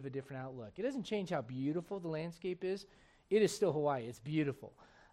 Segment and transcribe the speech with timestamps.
[0.00, 0.72] of a different outlook.
[0.76, 2.86] It doesn't change how beautiful the landscape is.
[3.30, 4.06] It is still Hawaii.
[4.06, 4.72] It's beautiful.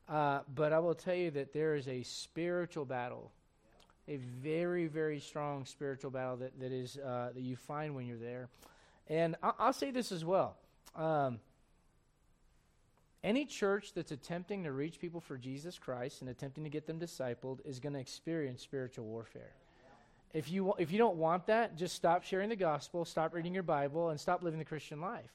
[0.10, 3.32] Uh, but I will tell you that there is a spiritual battle,
[4.08, 8.18] a very, very strong spiritual battle that, that is uh, that you find when you're
[8.18, 8.48] there.
[9.08, 10.56] And I'll, I'll say this as well.
[10.96, 11.40] Um,
[13.24, 17.00] any church that's attempting to reach people for Jesus Christ and attempting to get them
[17.00, 19.52] discipled is going to experience spiritual warfare.
[20.34, 23.64] If you, if you don't want that, just stop sharing the gospel, stop reading your
[23.64, 25.32] Bible, and stop living the Christian life.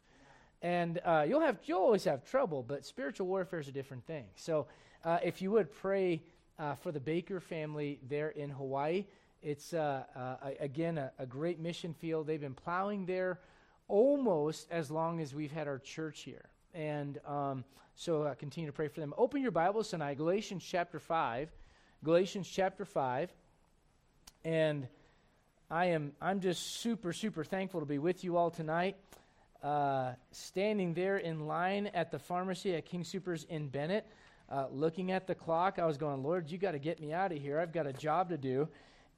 [0.60, 4.26] And uh, you'll, have, you'll always have trouble, but spiritual warfare is a different thing.
[4.36, 4.66] So
[5.04, 6.22] uh, if you would pray
[6.58, 9.06] uh, for the Baker family there in Hawaii,
[9.42, 12.26] it's, uh, uh, again, a, a great mission field.
[12.26, 13.40] They've been plowing there
[13.88, 16.44] almost as long as we've had our church here.
[16.74, 19.12] And um, so uh, continue to pray for them.
[19.18, 21.50] Open your Bibles tonight, Galatians chapter 5.
[22.04, 23.32] Galatians chapter 5.
[24.44, 24.88] And
[25.70, 28.96] I am I'm just super, super thankful to be with you all tonight.
[29.62, 34.04] Uh, standing there in line at the pharmacy at King Soopers in Bennett,
[34.50, 37.30] uh, looking at the clock, I was going, Lord, you got to get me out
[37.30, 37.60] of here.
[37.60, 38.68] I've got a job to do.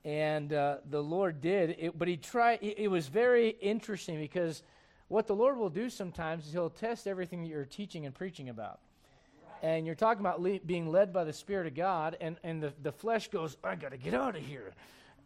[0.04, 1.76] And uh, the Lord did.
[1.78, 4.62] It, but he tried, it, it was very interesting because
[5.08, 8.50] what the Lord will do sometimes is He'll test everything that you're teaching and preaching
[8.50, 8.80] about.
[9.62, 12.74] And you're talking about le- being led by the Spirit of God, and, and the,
[12.82, 14.74] the flesh goes, I got to get out of here.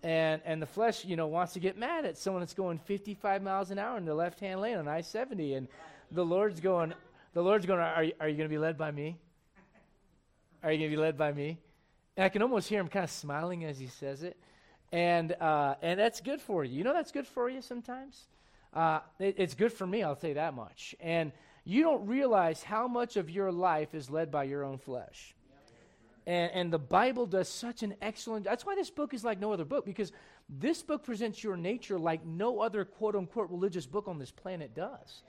[0.03, 3.43] And, and the flesh, you know, wants to get mad at someone that's going 55
[3.43, 5.55] miles an hour in the left hand lane on I 70.
[5.55, 5.69] And
[6.13, 6.95] the Lord's going,
[7.35, 9.17] the Lord's going, Are you, are you going to be led by me?
[10.63, 11.59] Are you going to be led by me?
[12.17, 14.37] And I can almost hear him kind of smiling as he says it.
[14.91, 16.79] And, uh, and that's good for you.
[16.79, 18.27] You know that's good for you sometimes?
[18.73, 20.95] Uh, it, it's good for me, I'll say that much.
[21.01, 21.33] And
[21.65, 25.35] you don't realize how much of your life is led by your own flesh.
[26.29, 29.51] And, and the Bible does such an excellent that's why this book is like no
[29.51, 30.13] other book, because
[30.47, 34.75] this book presents your nature like no other quote unquote religious book on this planet
[34.75, 35.23] does.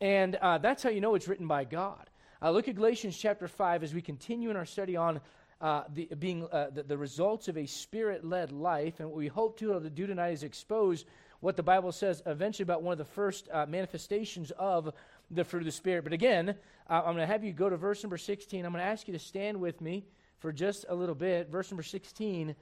[0.00, 2.08] And uh, that's how you know it's written by God.
[2.40, 5.20] Uh, look at Galatians chapter 5 as we continue in our study on
[5.60, 8.98] uh, the, being uh, the, the, results of a spirit led life.
[9.00, 11.04] And what we hope to do tonight is expose
[11.40, 14.90] what the Bible says eventually about one of the first uh, manifestations of
[15.30, 16.02] the fruit of the Spirit.
[16.04, 16.54] But again,
[16.88, 18.64] uh, I'm going to have you go to verse number 16.
[18.64, 20.06] I'm going to ask you to stand with me
[20.40, 21.50] for just a little bit.
[21.50, 22.56] Verse number 16,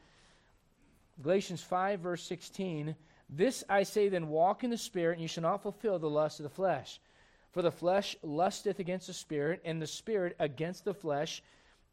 [1.23, 2.95] Galatians 5, verse 16.
[3.31, 6.41] This I say then, walk in the Spirit, and you shall not fulfill the lust
[6.41, 7.01] of the flesh.
[7.53, 11.43] For the flesh lusteth against the Spirit, and the Spirit against the flesh,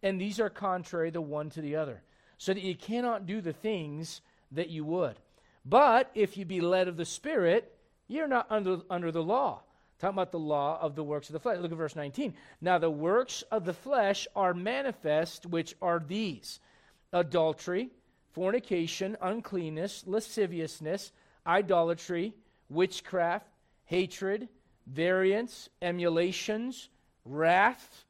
[0.03, 2.02] and these are contrary the one to the other,
[2.38, 4.22] so that you cannot do the things
[4.52, 5.16] that you would.
[5.66, 7.75] But if you be led of the Spirit,
[8.07, 9.62] you're not under, under the law.
[10.00, 11.59] Talking about the law of the works of the flesh.
[11.59, 12.33] Look at verse 19.
[12.61, 16.59] Now the works of the flesh are manifest, which are these
[17.13, 17.89] adultery,
[18.34, 21.11] fornication, uncleanness, lasciviousness,
[21.47, 22.34] idolatry,
[22.69, 23.47] witchcraft,
[23.85, 24.50] hatred,
[24.85, 26.89] variance, emulations,
[27.23, 28.05] wrath.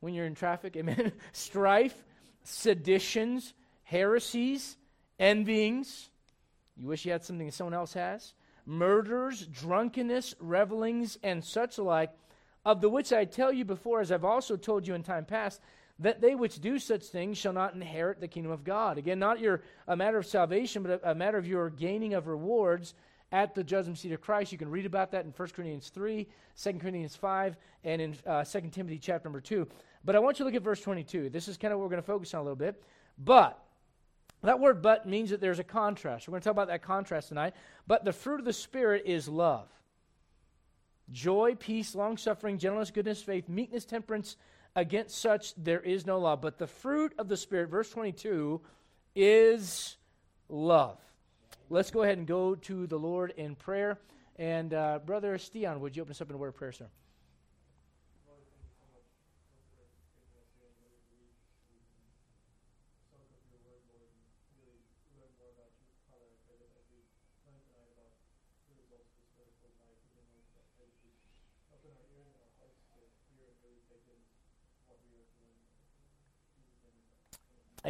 [0.00, 1.12] When you're in traffic, amen.
[1.32, 2.02] Strife,
[2.42, 3.52] seditions,
[3.82, 4.78] heresies,
[5.18, 6.08] envyings
[6.80, 8.32] you wish you had something that someone else has?
[8.66, 12.10] Murders, drunkenness, revelings, and such like,
[12.64, 15.60] of the which I tell you before, as I've also told you in time past,
[16.00, 18.98] that they which do such things shall not inherit the kingdom of God.
[18.98, 22.26] Again, not your a matter of salvation, but a, a matter of your gaining of
[22.26, 22.94] rewards
[23.32, 24.50] at the judgment seat of Christ.
[24.50, 26.26] You can read about that in 1 Corinthians 3,
[26.60, 29.68] 2 Corinthians 5, and in uh, 2 Timothy chapter number 2.
[30.04, 31.28] But I want you to look at verse 22.
[31.28, 32.82] This is kind of what we're going to focus on a little bit.
[33.18, 33.62] But
[34.42, 36.26] that word but means that there's a contrast.
[36.26, 37.54] We're going to talk about that contrast tonight.
[37.86, 39.68] But the fruit of the Spirit is love
[41.12, 44.36] joy, peace, long suffering, gentleness, goodness, faith, meekness, temperance.
[44.76, 46.36] Against such there is no law.
[46.36, 48.60] But the fruit of the Spirit, verse 22,
[49.16, 49.96] is
[50.48, 50.98] love.
[51.68, 53.98] Let's go ahead and go to the Lord in prayer.
[54.36, 56.86] And uh, Brother Stian, would you open us up in a word of prayer, sir?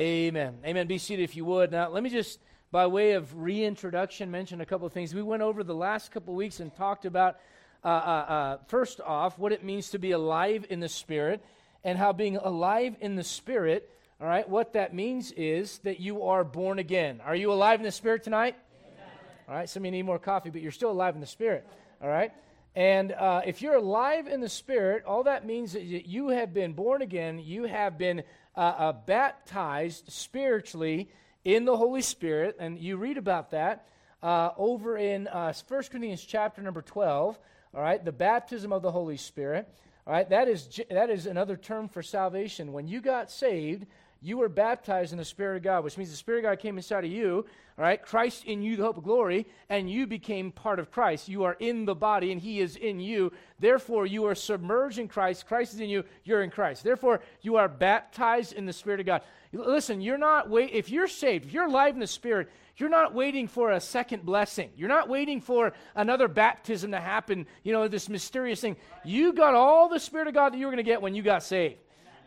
[0.00, 0.56] Amen.
[0.64, 0.87] Amen.
[0.87, 1.73] Be seated if you would.
[1.73, 2.41] Now, let me just,
[2.73, 5.14] by way of reintroduction, mention a couple of things.
[5.14, 7.37] We went over the last couple of weeks and talked about,
[7.85, 11.44] uh, uh, uh, first off, what it means to be alive in the Spirit
[11.85, 13.91] and how being alive in the Spirit,
[14.23, 17.20] all right, what that means is that you are born again.
[17.23, 18.56] Are you alive in the Spirit tonight?
[18.82, 19.06] Amen.
[19.50, 21.69] All right, some of you need more coffee, but you're still alive in the Spirit.
[22.00, 22.32] All right?
[22.75, 26.55] And uh, if you're alive in the Spirit, all that means is that you have
[26.55, 28.23] been born again, you have been
[28.56, 31.08] uh, uh, baptized spiritually
[31.44, 33.87] in the Holy Spirit, and you read about that.
[34.23, 37.38] uh, over in uh, 1 Corinthians chapter number 12,
[37.75, 39.69] all right, the baptism of the Holy Spirit.
[40.06, 42.73] All right, that is, that is another term for salvation.
[42.73, 43.87] When you got saved,
[44.22, 46.76] you were baptized in the Spirit of God, which means the Spirit of God came
[46.76, 47.46] inside of you,
[47.78, 48.02] all right?
[48.02, 51.28] Christ in you, the hope of glory, and you became part of Christ.
[51.28, 53.32] You are in the body, and He is in you.
[53.58, 55.46] Therefore, you are submerged in Christ.
[55.46, 56.05] Christ is in you.
[56.25, 56.84] You're in Christ.
[56.84, 59.22] Therefore, you are baptized in the Spirit of God.
[59.52, 60.70] Listen, you're not wait.
[60.73, 64.25] If you're saved, if you're alive in the Spirit, you're not waiting for a second
[64.25, 64.70] blessing.
[64.76, 67.46] You're not waiting for another baptism to happen.
[67.62, 68.76] You know this mysterious thing.
[69.05, 71.23] You got all the Spirit of God that you were going to get when you
[71.23, 71.76] got saved.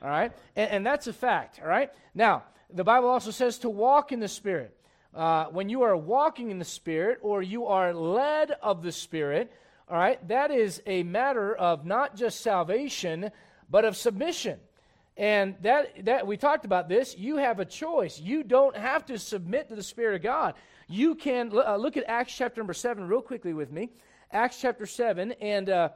[0.03, 0.33] All right?
[0.55, 1.59] And, and, that's a fact.
[1.61, 1.89] All right?
[2.13, 4.75] Now, the Bible also says to walk in the Spirit.
[5.15, 9.51] Uh, when you are walking in the Spirit or you are led of the Spirit,
[9.87, 13.29] all right, that is a matter of not just salvation,
[13.69, 14.59] but of submission.
[15.15, 17.15] And that, that we talked about this.
[17.17, 18.19] You have a choice.
[18.19, 20.55] You don't have to submit to the Spirit of God.
[20.87, 23.89] You can uh, look at Acts chapter number 7 real quickly with me.
[24.31, 25.89] Acts chapter 7, and uh,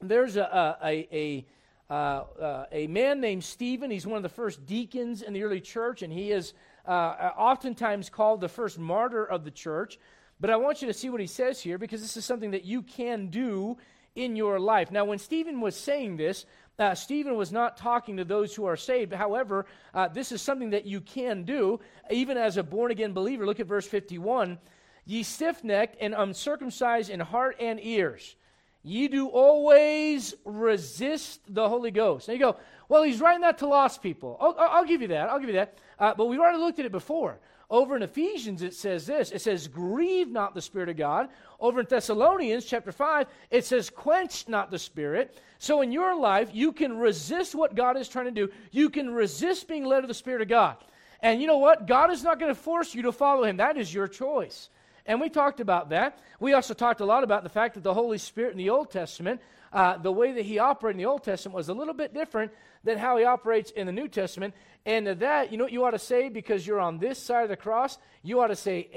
[0.00, 1.46] there's a, a, a
[1.90, 1.92] uh,
[2.40, 3.90] uh, a man named Stephen.
[3.90, 6.52] He's one of the first deacons in the early church, and he is
[6.86, 9.98] uh, uh, oftentimes called the first martyr of the church.
[10.40, 12.64] But I want you to see what he says here because this is something that
[12.64, 13.78] you can do
[14.14, 14.90] in your life.
[14.90, 16.44] Now, when Stephen was saying this,
[16.78, 19.12] uh, Stephen was not talking to those who are saved.
[19.12, 21.80] However, uh, this is something that you can do
[22.10, 23.46] even as a born again believer.
[23.46, 24.58] Look at verse 51.
[25.06, 28.36] Ye stiff necked and uncircumcised in heart and ears.
[28.82, 32.28] Ye do always resist the Holy Ghost.
[32.28, 32.56] Now you go,
[32.88, 34.36] well, he's writing that to lost people.
[34.40, 35.28] I'll, I'll give you that.
[35.28, 35.78] I'll give you that.
[35.98, 37.38] Uh, but we've already looked at it before.
[37.70, 41.28] Over in Ephesians, it says this it says, Grieve not the Spirit of God.
[41.60, 45.38] Over in Thessalonians, chapter 5, it says, Quench not the Spirit.
[45.58, 48.50] So in your life, you can resist what God is trying to do.
[48.70, 50.76] You can resist being led of the Spirit of God.
[51.20, 51.86] And you know what?
[51.86, 53.58] God is not going to force you to follow Him.
[53.58, 54.70] That is your choice.
[55.08, 56.20] And we talked about that.
[56.38, 58.90] We also talked a lot about the fact that the Holy Spirit in the Old
[58.90, 59.40] Testament,
[59.72, 62.52] uh, the way that he operated in the Old Testament was a little bit different
[62.84, 64.52] than how he operates in the New Testament.
[64.84, 67.48] And that, you know what you ought to say because you're on this side of
[67.48, 67.96] the cross?
[68.22, 68.90] You ought to say,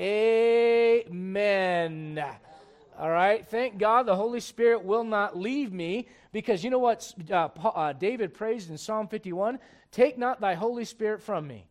[1.07, 2.21] Amen.
[2.99, 3.47] All right.
[3.47, 7.93] Thank God the Holy Spirit will not leave me because you know what uh, uh,
[7.93, 9.59] David praised in Psalm 51?
[9.91, 11.65] Take not thy Holy Spirit from me.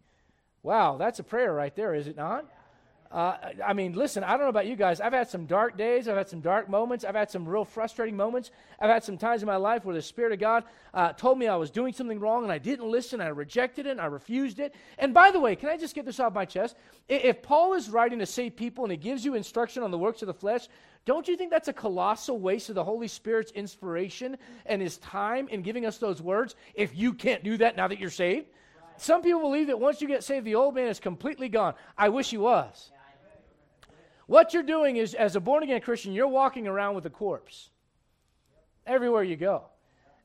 [0.63, 2.47] Wow, that's a prayer right there, is it not?
[3.11, 3.37] Uh,
[3.67, 5.01] I mean, listen, I don't know about you guys.
[5.01, 6.07] I've had some dark days.
[6.07, 7.05] I've had some dark moments.
[7.05, 8.53] I've had some real frustrating moments.
[8.79, 10.63] I've had some times in my life where the Spirit of God
[10.95, 13.21] uh, told me I was doing something wrong and I didn't listen.
[13.21, 14.77] I rejected it and I refused it.
[14.97, 16.77] And by the way, can I just get this off my chest?
[17.09, 20.23] If Paul is writing to save people and he gives you instruction on the works
[20.23, 20.69] of the flesh,
[21.05, 24.37] don't you think that's a colossal waste of the Holy Spirit's inspiration
[24.67, 27.99] and his time in giving us those words if you can't do that now that
[27.99, 28.47] you're saved?
[28.99, 31.75] Some people believe that once you get saved, the old man is completely gone.
[31.99, 32.93] I wish he was.
[34.31, 37.69] What you're doing is, as a born again Christian, you're walking around with a corpse
[38.87, 39.65] everywhere you go.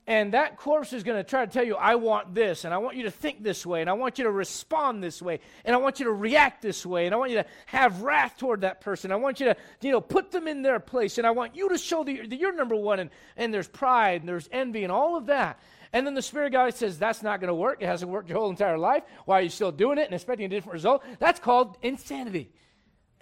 [0.06, 2.78] And that corpse is going to try to tell you, I want this, and I
[2.78, 5.76] want you to think this way, and I want you to respond this way, and
[5.76, 8.62] I want you to react this way, and I want you to have wrath toward
[8.62, 9.12] that person.
[9.12, 11.70] I want you to, you know, put them in their place, and I want you
[11.70, 15.18] to show that you're number one, and, and there's pride, and there's envy, and all
[15.18, 15.60] of that.
[15.94, 17.82] And then the Spirit of God says, that's not going to work.
[17.82, 19.02] It hasn't worked your whole entire life.
[19.26, 21.04] Why are you still doing it and expecting a different result?
[21.18, 22.52] That's called insanity.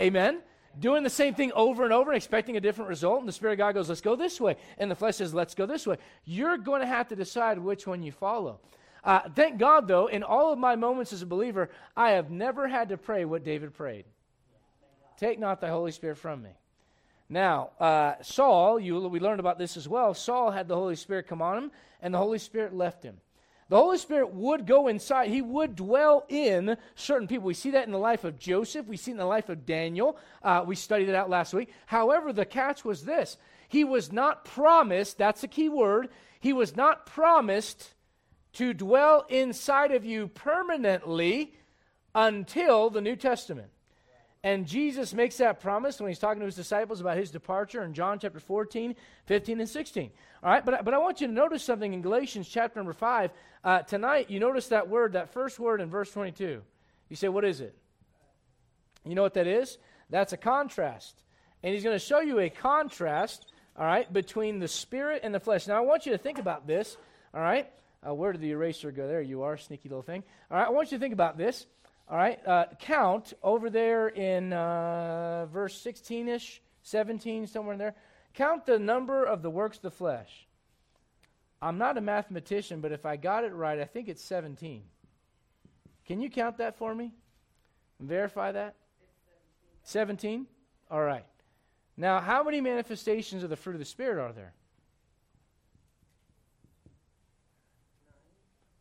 [0.02, 0.42] Amen?
[0.80, 3.20] Doing the same thing over and over and expecting a different result.
[3.20, 4.58] And the Spirit of God goes, let's go this way.
[4.78, 5.98] And the flesh says, let's go this way.
[6.26, 8.60] You're going to have to decide which one you follow.
[9.04, 12.68] Uh, thank God, though, in all of my moments as a believer, I have never
[12.68, 14.06] had to pray what David prayed
[15.18, 16.50] Take not the Holy Spirit from me.
[17.30, 20.14] Now, uh, Saul, you, we learned about this as well.
[20.14, 23.18] Saul had the Holy Spirit come on him, and the Holy Spirit left him.
[23.70, 27.46] The Holy Spirit would go inside, He would dwell in certain people.
[27.46, 29.66] We see that in the life of Joseph, we see it in the life of
[29.66, 30.18] Daniel.
[30.42, 31.70] Uh, we studied it out last week.
[31.86, 36.76] However, the catch was this He was not promised, that's a key word, He was
[36.76, 37.94] not promised
[38.54, 41.56] to dwell inside of you permanently
[42.14, 43.73] until the New Testament.
[44.44, 47.94] And Jesus makes that promise when he's talking to his disciples about his departure in
[47.94, 48.94] John chapter 14,
[49.26, 50.12] 15, and 16.
[50.44, 53.32] All right, but, but I want you to notice something in Galatians chapter number 5.
[53.64, 56.62] Uh, tonight, you notice that word, that first word in verse 22.
[57.08, 57.74] You say, what is it?
[59.06, 59.78] You know what that is?
[60.10, 61.24] That's a contrast.
[61.64, 65.40] And he's going to show you a contrast, all right, between the spirit and the
[65.40, 65.68] flesh.
[65.68, 66.98] Now, I want you to think about this,
[67.34, 67.70] all right?
[68.06, 69.08] Uh, where did the eraser go?
[69.08, 70.24] There you are, sneaky little thing.
[70.52, 71.66] All right, I want you to think about this.
[72.10, 77.96] All right, uh, count over there in uh, verse 16 ish, 17, somewhere in there.
[78.34, 80.48] Count the number of the works of the flesh.
[81.62, 84.84] I'm not a mathematician, but if I got it right, I think it's 17.
[86.06, 87.14] Can you count that for me?
[88.02, 88.76] Verify that?
[89.84, 90.46] 17.
[90.92, 91.26] All right.
[91.96, 94.54] Now, how many manifestations of the fruit of the Spirit are there?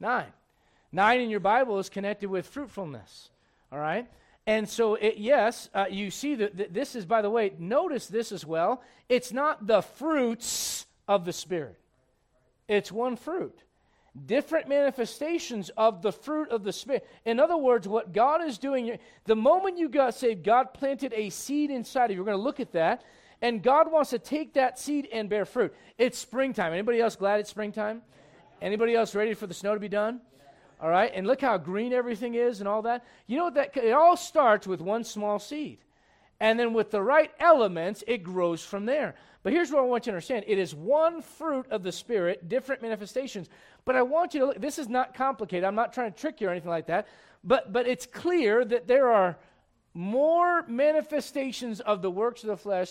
[0.01, 0.33] Nine.
[0.93, 3.31] Nine in your Bible is connected with fruitfulness.
[3.73, 4.07] All right?
[4.47, 8.07] And so, it, yes, uh, you see that th- this is, by the way, notice
[8.09, 8.83] this as well.
[9.09, 11.79] It's not the fruits of the Spirit,
[12.69, 13.59] it's one fruit.
[14.27, 17.09] Different manifestations of the fruit of the Spirit.
[17.25, 21.31] In other words, what God is doing, the moment you got saved, God planted a
[21.31, 22.19] seed inside of you.
[22.19, 23.05] We're going to look at that.
[23.41, 25.75] And God wants to take that seed and bear fruit.
[25.97, 26.75] It's springtime.
[26.75, 28.03] Anybody else glad it's springtime?
[28.61, 30.21] Anybody else ready for the snow to be done?
[30.83, 33.05] All right, and look how green everything is and all that.
[33.29, 35.79] You know what that it all starts with one small seed.
[36.41, 39.15] And then with the right elements, it grows from there.
[39.45, 42.49] But here's what I want you to understand it is one fruit of the Spirit,
[42.49, 43.49] different manifestations.
[43.85, 45.63] But I want you to look, this is not complicated.
[45.63, 47.07] I'm not trying to trick you or anything like that.
[47.45, 49.39] But, but it's clear that there are
[49.95, 52.91] more manifestations of the works of the flesh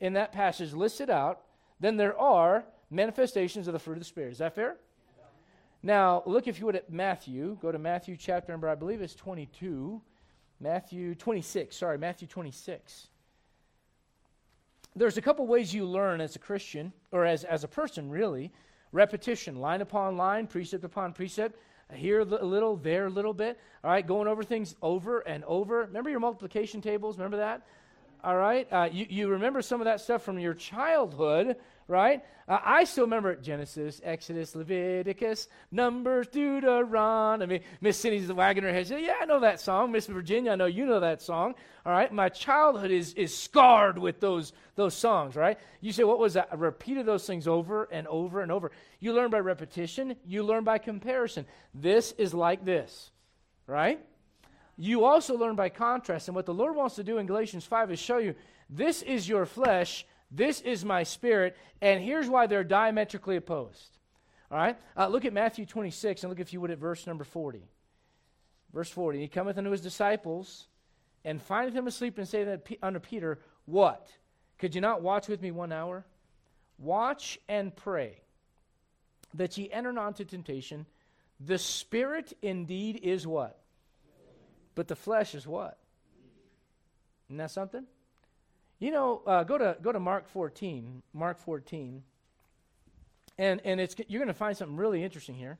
[0.00, 1.40] in that passage listed out
[1.80, 4.32] than there are manifestations of the fruit of the Spirit.
[4.32, 4.76] Is that fair?
[5.86, 7.56] Now, look if you would at Matthew.
[7.62, 10.02] Go to Matthew chapter number, I believe it's 22.
[10.58, 13.06] Matthew 26, sorry, Matthew 26.
[14.96, 18.50] There's a couple ways you learn as a Christian, or as, as a person, really.
[18.90, 21.56] Repetition, line upon line, precept upon precept.
[21.94, 23.56] Here a little, there a little bit.
[23.84, 25.82] All right, going over things over and over.
[25.82, 27.16] Remember your multiplication tables?
[27.16, 27.64] Remember that?
[28.24, 31.56] All right, uh, you, you remember some of that stuff from your childhood,
[31.88, 32.24] right?
[32.48, 37.62] Uh, I still remember Genesis, Exodus, Leviticus, Numbers, Deuteronomy.
[37.80, 38.88] Miss Cindy's wagging her head.
[38.88, 39.92] Yeah, I know that song.
[39.92, 41.54] Miss Virginia, I know you know that song.
[41.84, 45.58] All right, my childhood is, is scarred with those, those songs, right?
[45.80, 46.48] You say, what was that?
[46.50, 48.72] I repeated those things over and over and over.
[49.00, 51.46] You learn by repetition, you learn by comparison.
[51.74, 53.10] This is like this,
[53.66, 54.00] right?
[54.76, 56.28] You also learn by contrast.
[56.28, 58.34] And what the Lord wants to do in Galatians 5 is show you
[58.68, 63.98] this is your flesh this is my spirit, and here's why they're diametrically opposed.
[64.50, 64.76] All right?
[64.96, 67.62] Uh, look at Matthew 26 and look, if you would, at verse number 40.
[68.72, 70.66] Verse 40 He cometh unto his disciples
[71.24, 74.08] and findeth them asleep and saith unto Peter, What?
[74.58, 76.04] Could you not watch with me one hour?
[76.78, 78.20] Watch and pray
[79.34, 80.86] that ye enter not into temptation.
[81.40, 83.58] The spirit indeed is what?
[84.76, 85.78] But the flesh is what?
[87.28, 87.86] Isn't that something?
[88.78, 91.02] You know, uh, go to go to Mark 14.
[91.12, 92.04] Mark 14.
[93.38, 95.58] And and it's you're going to find something really interesting here.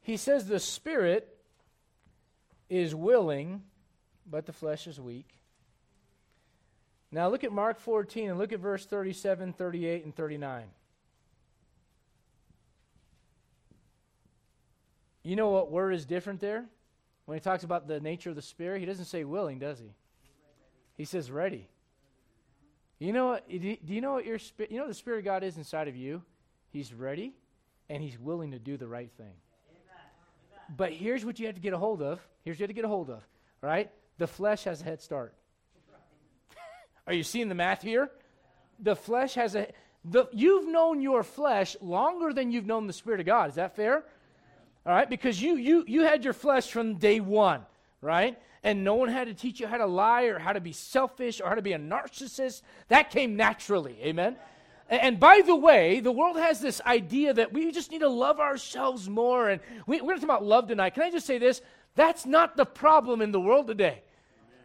[0.00, 1.36] He says the spirit
[2.68, 3.62] is willing,
[4.28, 5.28] but the flesh is weak.
[7.12, 10.64] Now look at Mark 14 and look at verse 37, 38, and 39.
[15.22, 16.64] You know what word is different there?
[17.26, 19.94] When he talks about the nature of the spirit, he doesn't say willing, does he?
[20.96, 21.68] He says ready.
[23.02, 23.48] You know what?
[23.48, 24.70] Do you know what your spirit?
[24.70, 26.22] You know the Spirit of God is inside of you.
[26.70, 27.34] He's ready,
[27.90, 29.34] and He's willing to do the right thing.
[30.76, 32.20] But here's what you have to get a hold of.
[32.44, 33.26] Here's what you have to get a hold of.
[33.60, 33.90] Right?
[34.18, 35.34] The flesh has a head start.
[37.08, 38.08] Are you seeing the math here?
[38.78, 39.66] The flesh has a.
[40.04, 43.48] The, you've known your flesh longer than you've known the Spirit of God.
[43.50, 44.04] Is that fair?
[44.84, 47.62] All right, because you you you had your flesh from day one,
[48.00, 48.38] right?
[48.62, 51.40] and no one had to teach you how to lie or how to be selfish
[51.40, 52.62] or how to be a narcissist.
[52.88, 53.98] That came naturally.
[54.02, 54.36] Amen.
[54.88, 58.38] And by the way, the world has this idea that we just need to love
[58.38, 59.48] ourselves more.
[59.48, 60.94] And we, are going to talk about love tonight.
[60.94, 61.60] Can I just say this?
[61.94, 64.02] That's not the problem in the world today.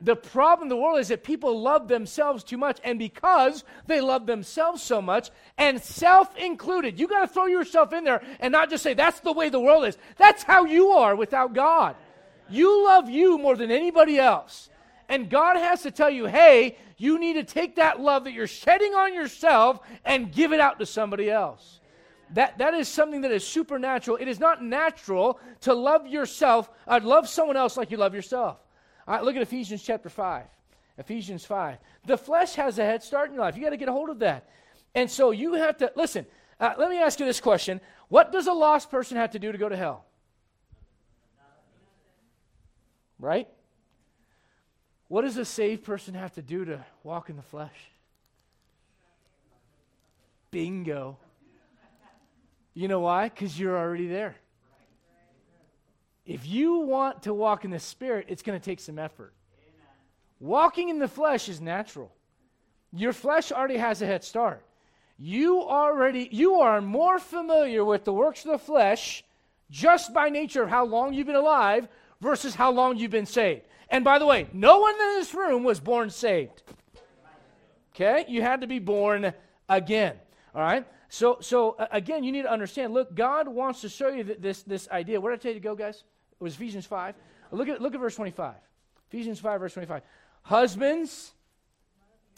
[0.01, 2.80] The problem in the world is that people love themselves too much.
[2.84, 7.94] And because they love themselves so much, and self included, you got to throw yourself
[7.94, 9.98] in there and not just say, that's the way the world is.
[10.18, 11.96] That's how you are without God.
[12.50, 14.70] You love you more than anybody else.
[15.10, 18.48] And God has to tell you, hey, you need to take that love that you're
[18.48, 21.80] shedding on yourself and give it out to somebody else.
[22.34, 24.18] That, that is something that is supernatural.
[24.18, 28.58] It is not natural to love yourself, uh, love someone else like you love yourself.
[29.07, 30.43] Right, look at Ephesians chapter 5.
[30.97, 31.77] Ephesians 5.
[32.05, 33.55] The flesh has a head start in your life.
[33.55, 34.49] You got to get a hold of that.
[34.93, 36.25] And so you have to, listen,
[36.59, 39.51] uh, let me ask you this question What does a lost person have to do
[39.51, 40.05] to go to hell?
[43.19, 43.47] Right?
[45.07, 47.77] What does a saved person have to do to walk in the flesh?
[50.51, 51.17] Bingo.
[52.73, 53.29] You know why?
[53.29, 54.35] Because you're already there.
[56.27, 59.34] If you want to walk in the Spirit, it's going to take some effort.
[59.63, 59.88] Amen.
[60.41, 62.12] Walking in the flesh is natural.
[62.91, 64.63] Your flesh already has a head start.
[65.17, 69.24] You already you are more familiar with the works of the flesh
[69.72, 71.88] just by nature of how long you've been alive
[72.22, 73.62] versus how long you've been saved.
[73.89, 76.62] And by the way, no one in this room was born saved.
[77.96, 78.25] Okay?
[78.27, 79.34] You had to be born
[79.69, 80.15] again.
[80.53, 80.86] All right?
[81.10, 82.93] So, so again, you need to understand.
[82.93, 85.19] Look, God wants to show you this, this idea.
[85.22, 86.03] Where did I tell you to go, guys?
[86.39, 87.15] It was Ephesians 5.
[87.51, 88.56] Look at, look at verse 25.
[89.10, 90.01] Ephesians 5, verse 25.
[90.44, 91.34] Husbands,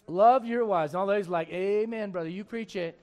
[0.07, 0.93] love your wives.
[0.93, 2.29] And all those like, Amen, brother.
[2.29, 2.99] You preach it.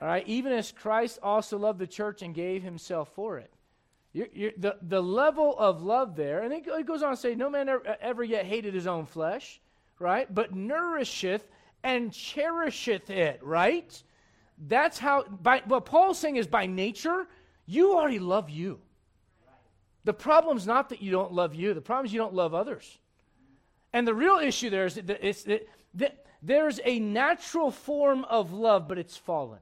[0.00, 0.26] All right?
[0.26, 3.52] Even as Christ also loved the church and gave himself for it.
[4.12, 7.48] You're, you're, the, the level of love there, and it, goes on to say, No
[7.48, 9.60] man ever, ever yet hated his own flesh,
[9.98, 10.32] right?
[10.32, 11.48] But nourisheth
[11.82, 14.02] and cherisheth it, right?
[14.58, 17.26] That's how, by, what Paul's saying is by nature,
[17.64, 18.80] you already love you.
[20.04, 22.98] The problem's not that you don't love you, the problem is you don't love others.
[23.92, 28.52] And the real issue there is that, it's, that, that there's a natural form of
[28.52, 29.58] love, but it's fallen.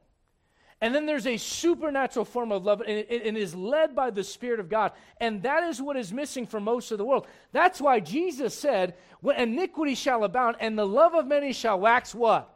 [0.82, 4.25] And then there's a supernatural form of love, and it, it is led by the
[4.25, 4.92] Spirit of God.
[5.18, 7.26] And that is what is missing for most of the world.
[7.52, 12.14] That's why Jesus said, when iniquity shall abound, and the love of many shall wax
[12.14, 12.54] what?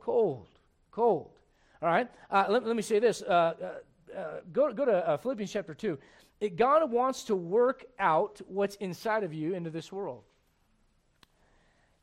[0.00, 0.46] Cold.
[0.92, 1.30] Cold.
[1.82, 2.08] All right?
[2.30, 3.22] Uh, let, let, me say this.
[3.22, 3.54] Uh,
[4.14, 5.98] uh, uh go, go to uh, Philippians chapter 2.
[6.56, 10.22] God wants to work out what's inside of you into this world.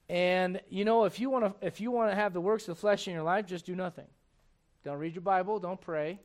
[0.09, 2.75] And you know, if you want to, if you want to have the works of
[2.75, 4.05] the flesh in your life, just do nothing.
[4.83, 5.59] Don't read your Bible.
[5.59, 6.19] Don't pray.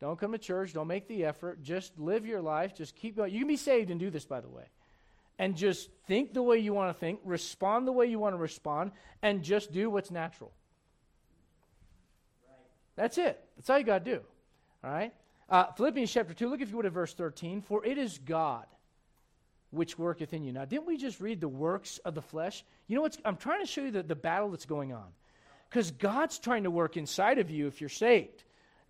[0.00, 0.74] Don't come to church.
[0.74, 1.62] Don't make the effort.
[1.62, 2.74] Just live your life.
[2.74, 3.32] Just keep going.
[3.32, 4.64] You can be saved and do this, by the way.
[5.38, 8.38] And just think the way you want to think, respond the way you want to
[8.38, 10.52] respond, and just do what's natural.
[12.96, 13.42] That's it.
[13.56, 14.20] That's all you got to do.
[14.82, 15.12] All right?
[15.48, 17.60] Uh, Philippians chapter 2, look if you would at verse 13.
[17.60, 18.66] For it is God
[19.70, 20.52] which worketh in you.
[20.52, 22.64] Now, didn't we just read the works of the flesh?
[22.86, 23.16] You know what?
[23.24, 25.06] I'm trying to show you the, the battle that's going on.
[25.68, 28.44] Because God's trying to work inside of you if you're saved.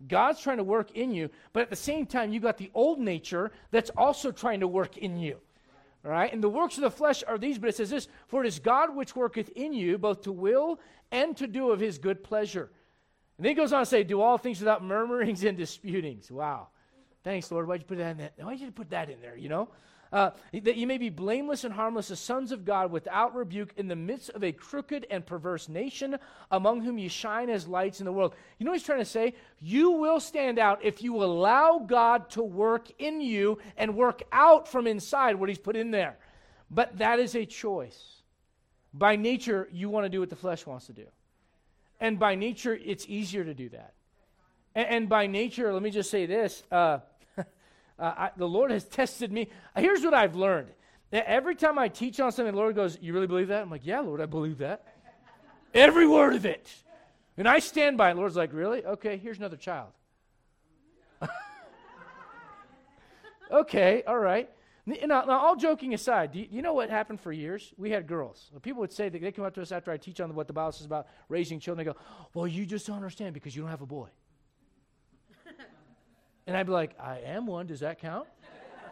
[0.07, 2.99] God's trying to work in you, but at the same time, you got the old
[2.99, 5.37] nature that's also trying to work in you.
[6.05, 6.31] All right?
[6.31, 8.59] And the works of the flesh are these, but it says this For it is
[8.59, 10.79] God which worketh in you both to will
[11.11, 12.69] and to do of his good pleasure.
[13.37, 16.31] And then he goes on to say, Do all things without murmurings and disputings.
[16.31, 16.67] Wow.
[17.23, 17.67] Thanks, Lord.
[17.67, 18.31] Why'd you put that in there?
[18.37, 19.69] Why'd you put that in there, you know?
[20.11, 23.89] Uh, that you may be blameless and harmless as sons of God without rebuke in
[23.89, 26.17] the midst of a crooked and perverse nation
[26.49, 28.33] among whom you shine as lights in the world.
[28.57, 29.33] You know what he's trying to say?
[29.59, 34.69] You will stand out if you allow God to work in you and work out
[34.69, 36.17] from inside what he's put in there.
[36.71, 38.21] But that is a choice.
[38.93, 41.07] By nature, you want to do what the flesh wants to do.
[41.99, 43.93] And by nature, it's easier to do that.
[44.75, 46.99] And, and by nature, let me just say this uh,
[47.37, 47.43] uh,
[47.99, 49.49] I, the Lord has tested me.
[49.75, 50.69] Here's what I've learned.
[51.11, 53.61] Every time I teach on something, the Lord goes, You really believe that?
[53.61, 54.83] I'm like, Yeah, Lord, I believe that.
[55.73, 56.69] Every word of it.
[57.37, 58.15] And I stand by it.
[58.15, 58.85] The Lord's like, Really?
[58.85, 59.89] Okay, here's another child.
[63.51, 64.49] okay, all right.
[64.87, 67.73] Now, now, all joking aside, do you, you, know what happened for years?
[67.77, 68.49] We had girls.
[68.61, 70.53] People would say that they come up to us after I teach on what the
[70.53, 71.85] Bible says about raising children.
[71.85, 71.99] They go,
[72.33, 74.07] "Well, you just don't understand because you don't have a boy."
[76.47, 77.67] and I'd be like, "I am one.
[77.67, 78.27] Does that count?"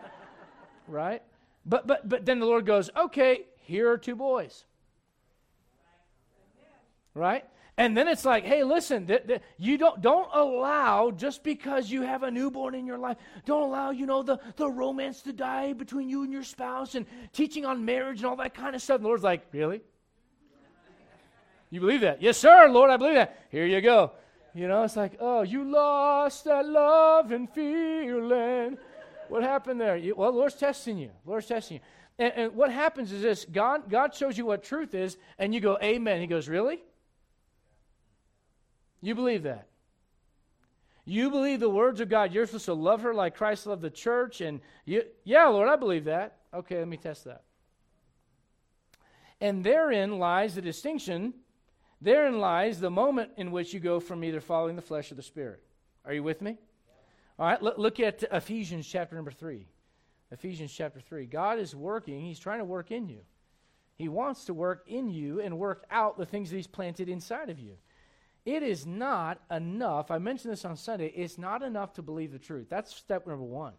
[0.90, 1.24] right?
[1.66, 4.66] But but but then the Lord goes, "Okay, here are two boys."
[7.14, 7.46] Right?
[7.78, 12.04] And then it's like, hey, listen, th- th- you don't don't allow just because you
[12.04, 15.74] have a newborn in your life, don't allow you know the the romance to die
[15.74, 18.96] between you and your spouse and teaching on marriage and all that kind of stuff.
[18.96, 19.82] And the Lord's like, really?
[21.70, 22.22] You believe that?
[22.22, 23.46] Yes, sir, Lord, I believe that.
[23.50, 24.14] Here you go.
[24.54, 28.78] You know, it's like, oh, you lost that love and feeling.
[29.28, 29.98] What happened there?
[29.98, 31.10] You, well, the Lord's testing you.
[31.26, 31.82] Lord's testing you.
[32.18, 35.60] And, and what happens is this: God God shows you what truth is, and you
[35.60, 36.22] go, Amen.
[36.22, 36.82] He goes, really?
[39.06, 39.68] You believe that?
[41.06, 42.34] You believe the words of God.
[42.34, 44.42] You're supposed to love her like Christ loved the church.
[44.42, 46.38] And you, yeah, Lord, I believe that.
[46.52, 47.44] Okay, let me test that.
[49.40, 51.36] And therein lies the distinction.
[52.02, 55.22] Therein lies the moment in which you go from either following the flesh or the
[55.22, 55.62] spirit.
[56.04, 56.58] Are you with me?
[57.38, 59.68] All right, look, at Ephesians chapter number 3.
[60.32, 61.28] Ephesians chapter 3.
[61.28, 63.20] God is working, He's trying to work in you.
[63.98, 67.52] He wants to work in you and work out the things that He's planted inside
[67.52, 67.78] of you.
[68.46, 70.12] It is not enough.
[70.12, 71.08] I mentioned this on Sunday.
[71.08, 72.68] It's not enough to believe the truth.
[72.70, 73.74] That's step number one.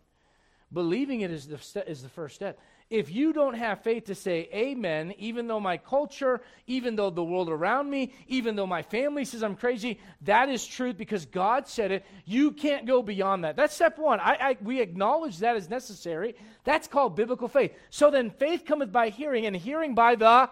[0.72, 2.58] Believing it is the, ste- is the first step.
[2.90, 7.22] If you don't have faith to say amen, even though my culture, even though the
[7.22, 11.68] world around me, even though my family says I'm crazy, that is truth because God
[11.68, 12.04] said it.
[12.24, 13.54] You can't go beyond that.
[13.54, 14.18] That's step one.
[14.18, 16.34] I, I, we acknowledge that is necessary.
[16.64, 17.72] That's called biblical faith.
[17.90, 20.50] So then faith cometh by hearing, and hearing by the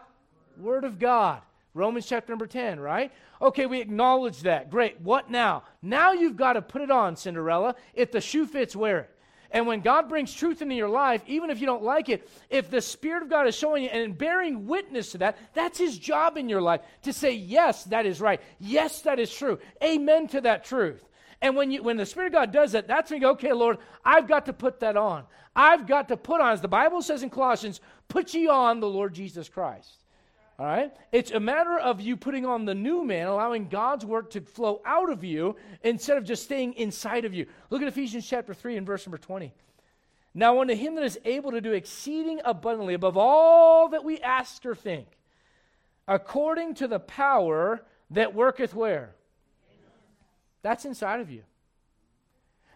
[0.56, 1.42] word of God.
[1.74, 3.12] Romans chapter number 10, right?
[3.42, 4.70] Okay, we acknowledge that.
[4.70, 5.00] Great.
[5.00, 5.64] What now?
[5.82, 7.74] Now you've got to put it on, Cinderella.
[7.94, 9.10] If the shoe fits, wear it.
[9.50, 12.70] And when God brings truth into your life, even if you don't like it, if
[12.70, 16.36] the Spirit of God is showing you and bearing witness to that, that's His job
[16.36, 18.40] in your life to say, yes, that is right.
[18.58, 19.58] Yes, that is true.
[19.82, 21.08] Amen to that truth.
[21.40, 23.52] And when, you, when the Spirit of God does that, that's when you go, okay,
[23.52, 25.24] Lord, I've got to put that on.
[25.54, 28.88] I've got to put on, as the Bible says in Colossians, put ye on the
[28.88, 30.03] Lord Jesus Christ.
[30.58, 30.92] All right?
[31.10, 34.80] It's a matter of you putting on the new man, allowing God's word to flow
[34.84, 37.46] out of you instead of just staying inside of you.
[37.70, 39.52] Look at Ephesians chapter 3 and verse number 20.
[40.32, 44.64] Now, unto him that is able to do exceeding abundantly above all that we ask
[44.66, 45.06] or think,
[46.06, 49.14] according to the power that worketh where?
[50.62, 51.42] That's inside of you.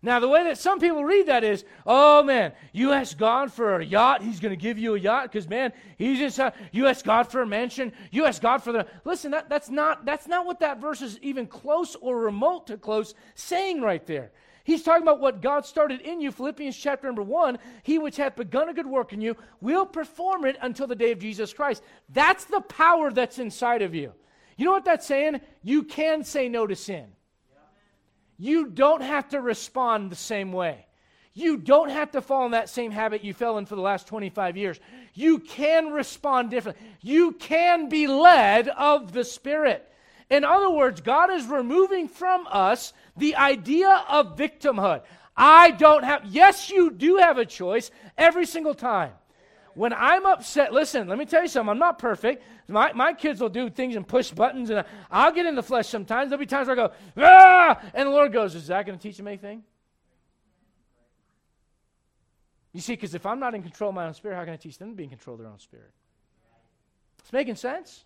[0.01, 3.81] Now, the way that some people read that is, oh man, you ask God for
[3.81, 6.39] a yacht, He's going to give you a yacht because man, He's just.
[6.39, 8.87] Uh, you ask God for a mansion, you ask God for the.
[9.05, 12.77] Listen, that, that's not that's not what that verse is even close or remote to
[12.77, 14.31] close saying right there.
[14.69, 17.59] He's talking about what God started in you, Philippians chapter number one.
[17.83, 21.11] He which hath begun a good work in you will perform it until the day
[21.11, 21.83] of Jesus Christ.
[22.11, 24.13] That's the power that's inside of you.
[24.59, 25.41] You know what that's saying?
[25.63, 27.07] You can say no to sin.
[28.39, 30.87] You don't have to respond the same way.
[31.35, 34.07] You don't have to fall in that same habit you fell in for the last
[34.07, 34.81] 25 years.
[35.15, 36.85] You can respond differently.
[37.01, 39.89] You can be led of the Spirit.
[40.31, 45.03] In other words, God is removing from us the idea of victimhood.
[45.37, 49.13] I don't have, yes, you do have a choice every single time.
[49.79, 51.71] When I'm upset, listen, let me tell you something.
[51.71, 52.43] I'm not perfect.
[52.67, 55.87] My, my kids will do things and push buttons, and I'll get in the flesh
[55.87, 56.31] sometimes.
[56.31, 57.81] There'll be times where I go, ah!
[57.95, 59.63] And the Lord goes, Is that going to teach them anything?
[62.73, 64.57] You see, because if I'm not in control of my own spirit, how can I
[64.57, 65.93] teach them to be in control of their own spirit?
[67.21, 68.05] It's making sense?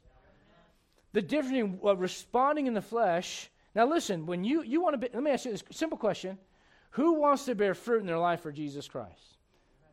[1.15, 3.51] The difference in uh, responding in the flesh.
[3.75, 6.37] Now, listen, when you, you want to be, let me ask you this simple question
[6.91, 9.39] Who wants to bear fruit in their life for Jesus Christ?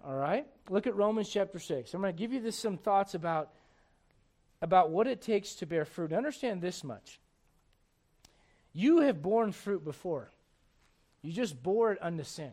[0.06, 0.46] All right?
[0.70, 1.94] Look at Romans chapter 6.
[1.94, 3.52] I'm going to give you this some thoughts about
[4.62, 6.12] about what it takes to bear fruit.
[6.12, 7.20] Understand this much.
[8.74, 10.32] You have borne fruit before.
[11.22, 12.52] You just bore it unto sin.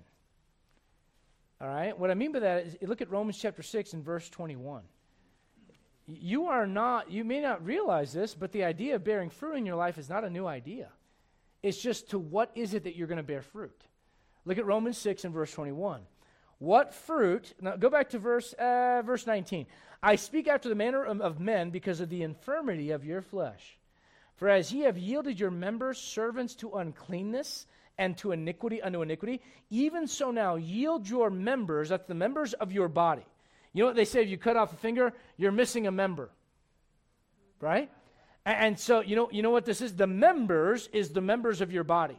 [1.60, 1.98] All right?
[1.98, 4.82] What I mean by that is look at Romans chapter 6 and verse 21.
[6.06, 9.66] You are not, you may not realize this, but the idea of bearing fruit in
[9.66, 10.88] your life is not a new idea.
[11.62, 13.82] It's just to what is it that you're going to bear fruit.
[14.44, 16.02] Look at Romans 6 and verse 21.
[16.58, 19.66] What fruit, now go back to verse, uh, verse 19.
[20.02, 23.78] I speak after the manner of men because of the infirmity of your flesh.
[24.36, 27.66] For as ye have yielded your members servants to uncleanness
[27.98, 29.40] and to iniquity unto iniquity,
[29.70, 33.24] even so now yield your members, that's the members of your body.
[33.72, 36.30] You know what they say if you cut off a finger, you're missing a member.
[37.60, 37.90] Right?
[38.44, 39.94] And, and so you know, you know what this is?
[39.94, 42.18] The members is the members of your body.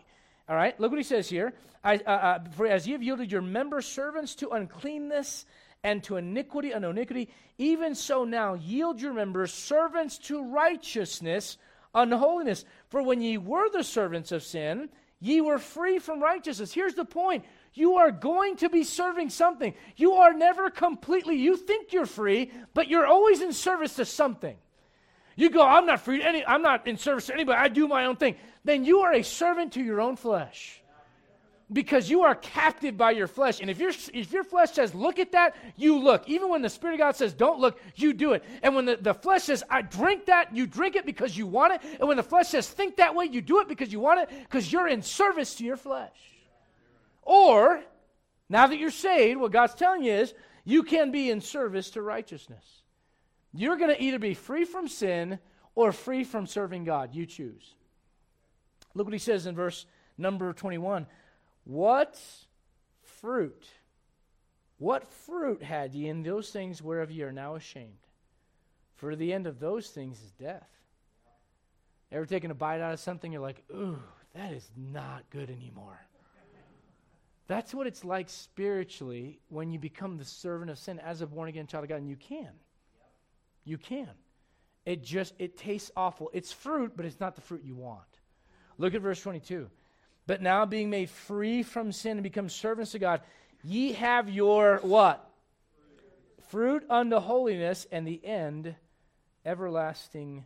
[0.50, 1.54] All right, look what he says here.
[1.84, 5.46] I, uh, uh, for as ye have yielded your members servants to uncleanness
[5.84, 11.58] and to iniquity and iniquity, even so now yield your members servants to righteousness
[11.94, 12.66] unto holiness.
[12.90, 16.74] For when ye were the servants of sin, ye were free from righteousness.
[16.74, 17.46] Here's the point.
[17.74, 19.74] You are going to be serving something.
[19.96, 24.56] You are never completely, you think you're free, but you're always in service to something.
[25.36, 28.06] You go, I'm not free, any, I'm not in service to anybody, I do my
[28.06, 28.36] own thing.
[28.68, 30.82] Then you are a servant to your own flesh
[31.72, 33.62] because you are captive by your flesh.
[33.62, 36.28] And if, your if your flesh says, look at that, you look.
[36.28, 38.44] Even when the Spirit of God says, don't look, you do it.
[38.62, 41.76] And when the, the flesh says, I drink that, you drink it because you want
[41.76, 41.82] it.
[41.98, 44.38] And when the flesh says, think that way, you do it because you want it,
[44.44, 46.20] because you're in service to your flesh.
[47.22, 47.82] Or,
[48.50, 50.34] now that you're saved, what God's telling you is,
[50.66, 52.66] you can be in service to righteousness.
[53.54, 55.40] You're going to either be free from sin
[55.74, 57.16] or free from serving God.
[57.16, 57.76] You choose.
[58.98, 59.86] Look what he says in verse
[60.18, 61.06] number 21.
[61.66, 62.20] What
[63.04, 63.68] fruit,
[64.80, 67.94] what fruit had ye in those things whereof ye are now ashamed?
[68.96, 70.68] For the end of those things is death.
[72.12, 74.00] Ever taken a bite out of something, you're like, ooh,
[74.34, 76.02] that is not good anymore.
[77.46, 81.50] That's what it's like spiritually when you become the servant of sin as a born
[81.50, 82.50] again child of God, and you can.
[83.64, 84.10] You can.
[84.86, 86.32] It just it tastes awful.
[86.34, 88.17] It's fruit, but it's not the fruit you want.
[88.78, 89.70] Look at verse 22.
[90.26, 93.22] But now being made free from sin and become servants to God,
[93.64, 95.24] ye have your what?
[96.50, 98.76] Fruit unto holiness and the end
[99.46, 100.46] everlasting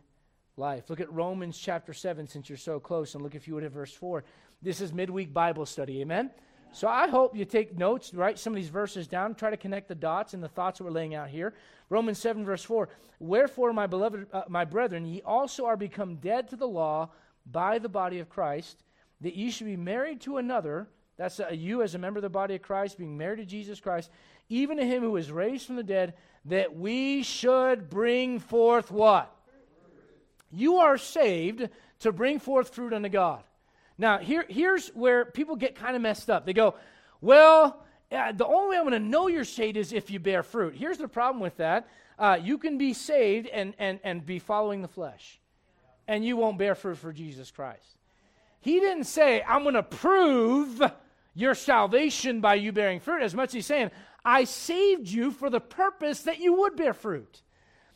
[0.56, 0.88] life.
[0.88, 3.72] Look at Romans chapter 7 since you're so close and look if you would at
[3.72, 4.24] verse 4.
[4.60, 6.00] This is midweek Bible study.
[6.00, 6.30] Amen.
[6.72, 9.88] So I hope you take notes, write some of these verses down, try to connect
[9.88, 11.52] the dots and the thoughts that we're laying out here.
[11.90, 12.88] Romans 7 verse 4.
[13.18, 17.10] Wherefore my beloved uh, my brethren, ye also are become dead to the law
[17.50, 18.82] by the body of Christ
[19.20, 22.30] that ye should be married to another, That's a, you as a member of the
[22.30, 24.10] body of Christ, being married to Jesus Christ,
[24.48, 26.14] even to him who is raised from the dead,
[26.46, 29.34] that we should bring forth what?
[30.50, 31.68] You are saved
[32.00, 33.42] to bring forth fruit unto God.
[33.96, 36.44] Now, here, here's where people get kind of messed up.
[36.44, 36.74] They go,
[37.20, 40.74] well, the only way I'm going to know you're saved is if you bear fruit.
[40.74, 41.88] Here's the problem with that.
[42.18, 45.40] Uh, you can be saved and, and, and be following the flesh,
[46.12, 47.96] and you won't bear fruit for Jesus Christ.
[48.60, 50.82] He didn't say, I'm going to prove
[51.34, 53.90] your salvation by you bearing fruit, as much as he's saying,
[54.22, 57.40] I saved you for the purpose that you would bear fruit.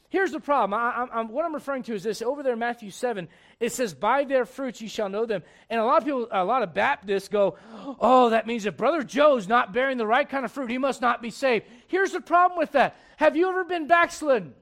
[0.09, 0.73] Here's the problem.
[0.73, 2.23] I, I, what I'm referring to is this.
[2.23, 3.29] Over there in Matthew 7,
[3.61, 5.43] it says, By their fruits you shall know them.
[5.69, 7.59] And a lot of people, a lot of Baptists go,
[8.01, 11.03] Oh, that means if Brother Joe's not bearing the right kind of fruit, he must
[11.03, 11.67] not be saved.
[11.87, 12.97] Here's the problem with that.
[13.19, 14.55] Have you ever been backslidden?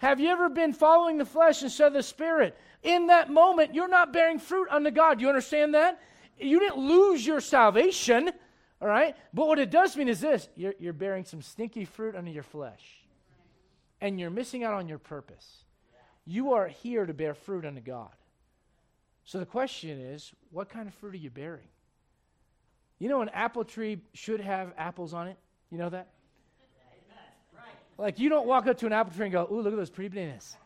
[0.00, 2.56] Have you ever been following the flesh instead of the spirit?
[2.82, 5.20] In that moment, you're not bearing fruit unto God.
[5.20, 6.00] You understand that?
[6.38, 8.30] You didn't lose your salvation,
[8.80, 9.14] all right?
[9.34, 12.42] But what it does mean is this you're, you're bearing some stinky fruit under your
[12.42, 13.00] flesh
[14.00, 15.64] and you're missing out on your purpose.
[16.24, 18.10] You are here to bear fruit unto God.
[19.24, 21.68] So the question is, what kind of fruit are you bearing?
[22.98, 25.38] You know, an apple tree should have apples on it.
[25.70, 26.08] You know that?
[27.98, 29.90] Like, you don't walk up to an apple tree and go, Ooh, look at those
[29.90, 30.56] pretty bananas.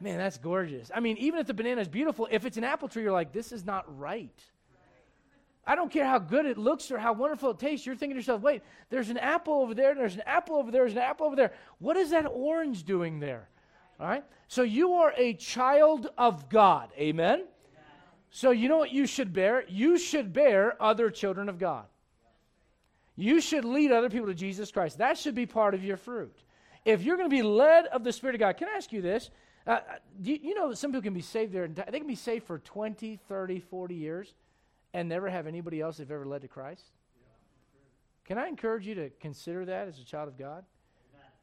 [0.00, 0.90] Man, that's gorgeous.
[0.94, 3.32] I mean, even if the banana is beautiful, if it's an apple tree, you're like,
[3.32, 4.42] This is not right.
[5.68, 7.84] I don't care how good it looks or how wonderful it tastes.
[7.84, 10.84] You're thinking to yourself, wait, there's an apple over there, there's an apple over there,
[10.84, 11.52] there's an apple over there.
[11.78, 13.50] What is that orange doing there?
[14.00, 14.24] All right?
[14.46, 16.88] So you are a child of God.
[16.98, 17.44] Amen?
[18.30, 19.64] So you know what you should bear?
[19.68, 21.84] You should bear other children of God.
[23.14, 24.98] You should lead other people to Jesus Christ.
[24.98, 26.34] That should be part of your fruit.
[26.86, 29.02] If you're going to be led of the Spirit of God, can I ask you
[29.02, 29.28] this?
[29.68, 29.80] Uh, uh
[30.20, 32.58] you, you know some people can be saved there, and they can be saved for
[32.58, 34.34] 20, 30, 40 years
[34.94, 36.84] and never have anybody else they've ever led to Christ?
[38.24, 40.64] Can I encourage you to consider that as a child of God?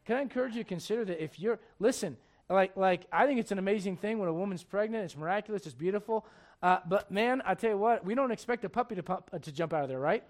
[0.05, 2.15] Can I encourage you to consider that if you're, listen,
[2.49, 5.03] like, like I think it's an amazing thing when a woman's pregnant.
[5.05, 5.65] It's miraculous.
[5.65, 6.25] It's beautiful.
[6.61, 9.39] Uh, but man, I tell you what, we don't expect a puppy to, pump, uh,
[9.39, 10.23] to jump out of there, right?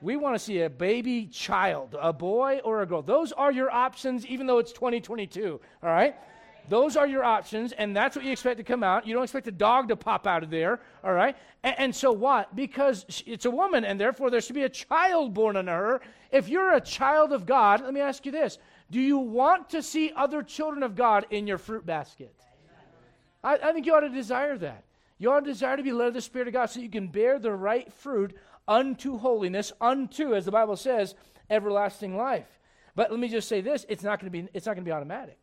[0.00, 3.02] We want to see a baby child, a boy or a girl.
[3.02, 6.16] Those are your options, even though it's 2022, all right?
[6.68, 9.06] Those are your options, and that's what you expect to come out.
[9.06, 11.36] You don't expect a dog to pop out of there, all right?
[11.62, 12.54] And, and so what?
[12.54, 16.00] Because it's a woman, and therefore there should be a child born unto her.
[16.30, 18.58] If you're a child of God, let me ask you this
[18.90, 22.34] Do you want to see other children of God in your fruit basket?
[23.42, 24.84] I, I think you ought to desire that.
[25.18, 27.08] You ought to desire to be led of the Spirit of God so you can
[27.08, 31.14] bear the right fruit unto holiness, unto, as the Bible says,
[31.50, 32.46] everlasting life.
[32.94, 34.88] But let me just say this: it's not going to be it's not going to
[34.88, 35.38] be automatic.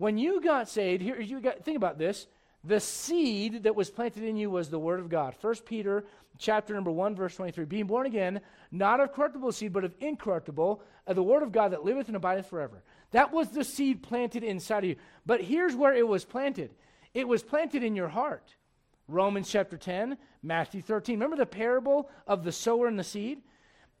[0.00, 2.26] When you got saved, here you got think about this.
[2.64, 5.34] The seed that was planted in you was the word of God.
[5.38, 6.06] 1 Peter
[6.38, 7.66] chapter number 1 verse 23.
[7.66, 8.40] Being born again,
[8.72, 12.16] not of corruptible seed, but of incorruptible, of the word of God that liveth and
[12.16, 12.82] abideth forever.
[13.10, 14.96] That was the seed planted inside of you.
[15.26, 16.70] But here's where it was planted.
[17.12, 18.54] It was planted in your heart.
[19.06, 21.16] Romans chapter 10, Matthew 13.
[21.16, 23.42] Remember the parable of the sower and the seed?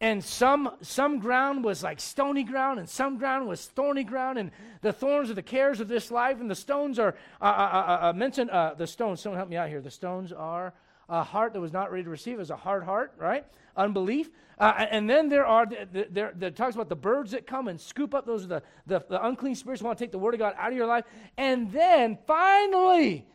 [0.00, 4.50] And some some ground was like stony ground and some ground was thorny ground and
[4.80, 8.06] the thorns are the cares of this life and the stones are uh, uh, uh,
[8.08, 9.20] uh mentioned uh, the stones.
[9.20, 9.80] Someone help me out here.
[9.80, 10.72] The stones are
[11.08, 12.40] a heart that was not ready to receive.
[12.40, 13.44] Is a hard heart right?
[13.76, 14.30] Unbelief.
[14.58, 17.80] Uh, and then there are the, there that talks about the birds that come and
[17.80, 20.40] scoop up those are the, the, the unclean spirits want to take the word of
[20.40, 21.04] god out of your life.
[21.36, 23.26] And then finally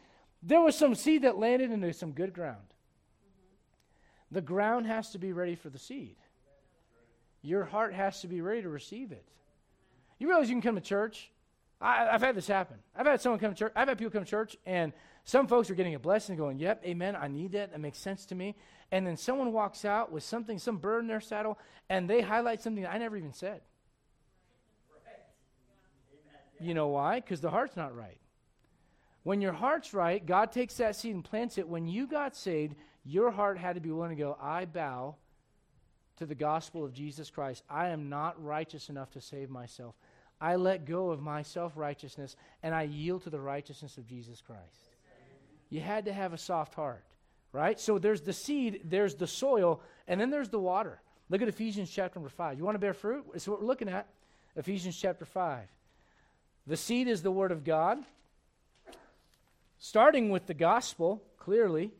[0.41, 2.57] there was some seed that landed into some good ground.
[4.31, 6.15] The ground has to be ready for the seed
[7.45, 9.25] your heart has to be ready to receive it.
[10.17, 11.29] You realize you can come to church?
[11.79, 12.77] I, have had this happen.
[12.95, 13.73] I've had someone come to church.
[13.75, 16.85] I've had people come to church, and some folks are getting a blessing, going, "Yep,
[16.85, 17.15] amen.
[17.15, 17.71] I need that.
[17.71, 18.55] That makes sense to me."
[18.91, 22.61] And then someone walks out with something, some bird in their saddle, and they highlight
[22.61, 23.61] something I never even said.
[26.59, 27.19] You know why?
[27.19, 28.17] Because the heart's not right.
[29.23, 31.67] When your heart's right, God takes that seed and plants it.
[31.67, 35.15] When you got saved, your heart had to be willing to go, I bow
[36.17, 37.63] to the gospel of Jesus Christ.
[37.69, 39.95] I am not righteous enough to save myself.
[40.39, 44.41] I let go of my self righteousness and I yield to the righteousness of Jesus
[44.41, 44.95] Christ.
[45.69, 47.03] You had to have a soft heart,
[47.51, 47.79] right?
[47.79, 50.99] So there's the seed, there's the soil, and then there's the water.
[51.29, 52.57] Look at Ephesians chapter number 5.
[52.57, 53.25] You want to bear fruit?
[53.33, 54.07] It's what we're looking at.
[54.55, 55.67] Ephesians chapter 5.
[56.67, 57.99] The seed is the word of God,
[59.79, 61.91] starting with the gospel, clearly.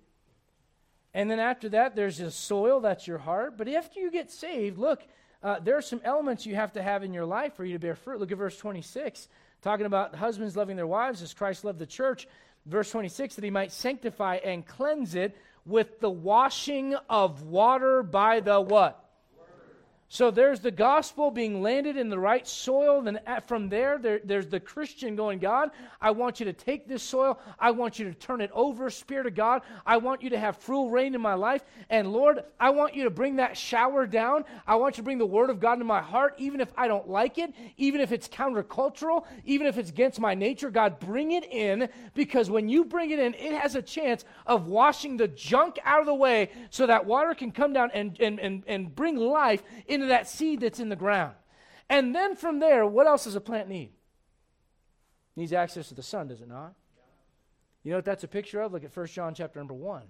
[1.16, 3.58] And then after that, there's the soil, that's your heart.
[3.58, 5.02] But after you get saved, look,
[5.42, 7.80] uh, there are some elements you have to have in your life for you to
[7.80, 8.20] bear fruit.
[8.20, 9.30] Look at verse 26,
[9.62, 12.28] talking about husbands loving their wives as Christ loved the church.
[12.66, 18.42] Verse 26, that he might sanctify and cleanse it with the washing of water by
[18.42, 19.05] the what?
[20.16, 23.02] So there's the gospel being landed in the right soil.
[23.02, 27.04] Then from there, there, there's the Christian going, God, I want you to take this
[27.04, 27.38] soil.
[27.60, 29.64] I want you to turn it over, Spirit of God.
[29.86, 31.66] I want you to have full reign in my life.
[31.90, 34.46] And Lord, I want you to bring that shower down.
[34.66, 36.88] I want you to bring the word of God into my heart, even if I
[36.88, 40.70] don't like it, even if it's countercultural, even if it's against my nature.
[40.70, 44.68] God, bring it in because when you bring it in, it has a chance of
[44.68, 48.40] washing the junk out of the way so that water can come down and, and,
[48.40, 51.36] and, and bring life into that seed that's in the ground.
[51.90, 53.92] And then from there, what else does a plant need?
[55.36, 56.74] It needs access to the sun, does it not?
[57.84, 58.74] You know what that's a picture of?
[58.74, 60.02] Look at 1 John chapter number 1.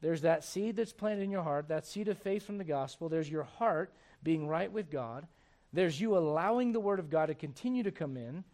[0.00, 3.08] There's that seed that's planted in your heart, that seed of faith from the gospel.
[3.08, 5.26] There's your heart being right with God.
[5.72, 8.44] There's you allowing the word of God to continue to come in.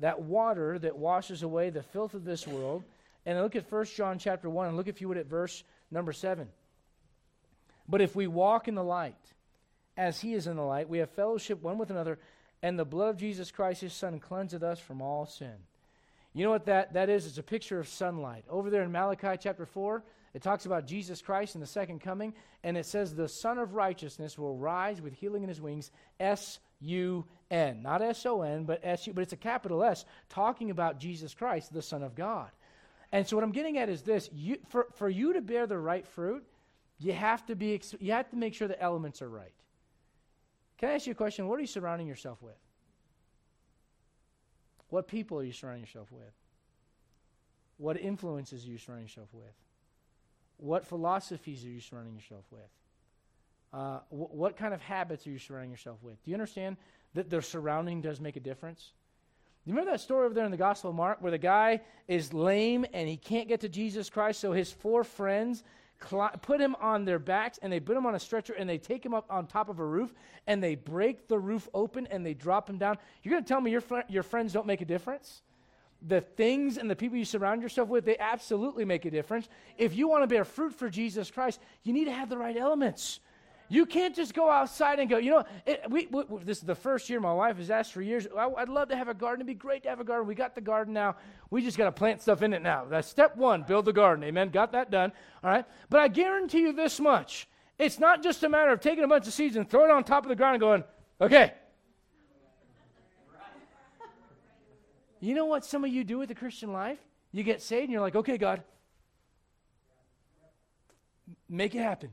[0.00, 2.82] That water that washes away the filth of this world.
[3.26, 6.12] And look at 1 John chapter 1 and look if you would at verse number
[6.12, 6.48] 7.
[7.88, 9.16] But if we walk in the light,
[9.96, 12.18] as he is in the light, we have fellowship one with another,
[12.62, 15.54] and the blood of Jesus Christ, his Sun, cleanseth us from all sin.
[16.32, 17.26] You know what that, that is?
[17.26, 18.44] It's a picture of sunlight.
[18.48, 20.02] Over there in Malachi chapter 4,
[20.34, 22.32] it talks about Jesus Christ and the second coming,
[22.64, 26.58] and it says, The Son of Righteousness will rise with healing in his wings, S
[26.80, 27.82] U N.
[27.82, 31.34] Not S O N, but S U, but it's a capital S, talking about Jesus
[31.34, 32.48] Christ, the Son of God.
[33.12, 35.78] And so what I'm getting at is this you, for, for you to bear the
[35.78, 36.46] right fruit,
[37.02, 39.52] you have to be you have to make sure the elements are right.
[40.78, 41.48] Can I ask you a question?
[41.48, 42.56] What are you surrounding yourself with?
[44.88, 46.34] What people are you surrounding yourself with?
[47.78, 49.54] What influences are you surrounding yourself with?
[50.58, 52.60] What philosophies are you surrounding yourself with?
[53.72, 56.22] Uh, wh- what kind of habits are you surrounding yourself with?
[56.24, 56.76] Do you understand
[57.14, 58.92] that their surrounding does make a difference?
[59.64, 62.32] You remember that story over there in the Gospel of Mark where the guy is
[62.32, 65.62] lame and he can't get to Jesus Christ, so his four friends
[65.98, 69.04] put him on their backs and they put him on a stretcher and they take
[69.04, 70.12] him up on top of a roof
[70.46, 72.98] and they break the roof open and they drop him down.
[73.22, 75.42] You're going to tell me your, fr- your friends don't make a difference?
[76.02, 79.48] The things and the people you surround yourself with, they absolutely make a difference.
[79.78, 82.56] If you want to bear fruit for Jesus Christ, you need to have the right
[82.56, 83.20] elements.
[83.72, 86.74] You can't just go outside and go, you know, it, we, we, this is the
[86.74, 88.26] first year my wife has asked for years.
[88.36, 89.40] I, would love to have a garden.
[89.40, 90.28] It'd be great to have a garden.
[90.28, 91.16] We got the garden now.
[91.48, 92.84] We just got to plant stuff in it now.
[92.84, 94.24] That's step one build the garden.
[94.24, 94.50] Amen.
[94.50, 95.10] Got that done.
[95.42, 95.64] All right.
[95.88, 99.26] But I guarantee you this much it's not just a matter of taking a bunch
[99.26, 100.84] of seeds and throwing it on top of the ground and going,
[101.20, 101.54] okay.
[105.18, 106.98] You know what some of you do with the Christian life?
[107.32, 108.62] You get saved and you're like, okay, God,
[111.48, 112.10] make it happen.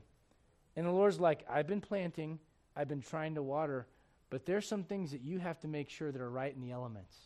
[0.79, 2.39] And the Lord's like, I've been planting,
[2.73, 3.85] I've been trying to water,
[4.29, 6.71] but there's some things that you have to make sure that are right in the
[6.71, 7.17] elements.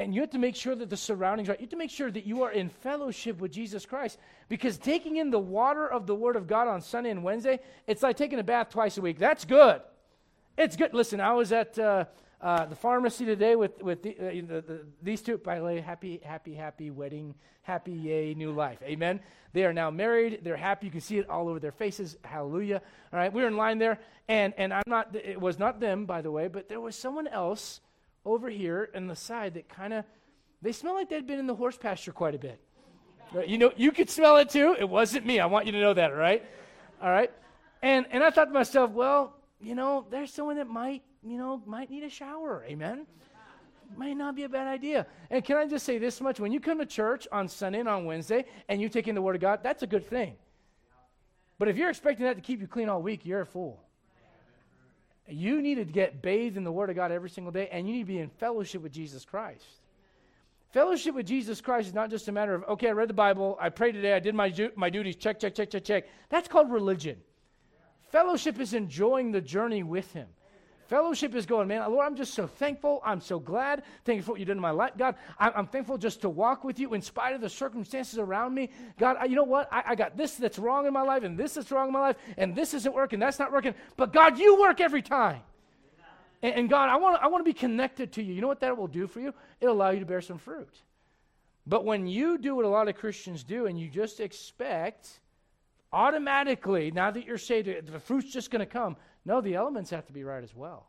[0.00, 1.60] And you have to make sure that the surroundings are right.
[1.60, 4.18] You have to make sure that you are in fellowship with Jesus Christ.
[4.48, 8.02] Because taking in the water of the Word of God on Sunday and Wednesday, it's
[8.02, 9.16] like taking a bath twice a week.
[9.16, 9.80] That's good.
[10.58, 10.92] It's good.
[10.92, 12.06] Listen, I was at uh,
[12.40, 15.80] uh, the pharmacy today with, with the, uh, the, the, these two, by the way,
[15.80, 18.78] happy, happy, happy wedding, happy, yay, new life.
[18.82, 19.20] Amen.
[19.52, 20.40] They are now married.
[20.42, 20.86] They're happy.
[20.86, 22.16] You can see it all over their faces.
[22.24, 22.80] Hallelujah.
[23.12, 23.32] All right.
[23.32, 23.98] We were in line there,
[24.28, 27.26] and, and I'm not, it was not them, by the way, but there was someone
[27.26, 27.80] else
[28.24, 30.04] over here in the side that kind of,
[30.62, 32.60] they smell like they'd been in the horse pasture quite a bit.
[33.46, 34.74] You know, you could smell it too.
[34.78, 35.40] It wasn't me.
[35.40, 36.44] I want you to know that, right?
[37.02, 37.30] All right.
[37.82, 41.62] And, and I thought to myself, well, you know, there's someone that might you know,
[41.66, 42.64] might need a shower.
[42.68, 43.06] Amen?
[43.96, 45.06] Might not be a bad idea.
[45.30, 46.38] And can I just say this much?
[46.38, 49.22] When you come to church on Sunday and on Wednesday and you take in the
[49.22, 50.34] Word of God, that's a good thing.
[51.58, 53.82] But if you're expecting that to keep you clean all week, you're a fool.
[55.28, 57.94] You need to get bathed in the Word of God every single day, and you
[57.94, 59.64] need to be in fellowship with Jesus Christ.
[60.70, 63.58] Fellowship with Jesus Christ is not just a matter of, okay, I read the Bible,
[63.60, 66.04] I prayed today, I did my, my duties, check, check, check, check, check.
[66.28, 67.18] That's called religion.
[68.10, 70.28] Fellowship is enjoying the journey with Him.
[70.90, 73.00] Fellowship is going, man, Lord, I'm just so thankful.
[73.04, 73.84] I'm so glad.
[74.04, 74.90] Thank you for what you did in my life.
[74.98, 78.54] God, I'm, I'm, thankful just to walk with you in spite of the circumstances around
[78.54, 78.70] me.
[78.98, 79.72] God, I, you know what?
[79.72, 82.00] I, I, got this that's wrong in my life, and this that's wrong in my
[82.00, 83.72] life, and this isn't working, that's not working.
[83.96, 85.42] But God, you work every time.
[86.42, 88.34] And, and God, I want, I want to be connected to you.
[88.34, 89.32] You know what that will do for you?
[89.60, 90.74] It'll allow you to bear some fruit.
[91.68, 95.20] But when you do what a lot of Christians do, and you just expect
[95.92, 98.96] automatically, now that you're saved, the fruit's just going to come.
[99.24, 100.86] No, the elements have to be right as well.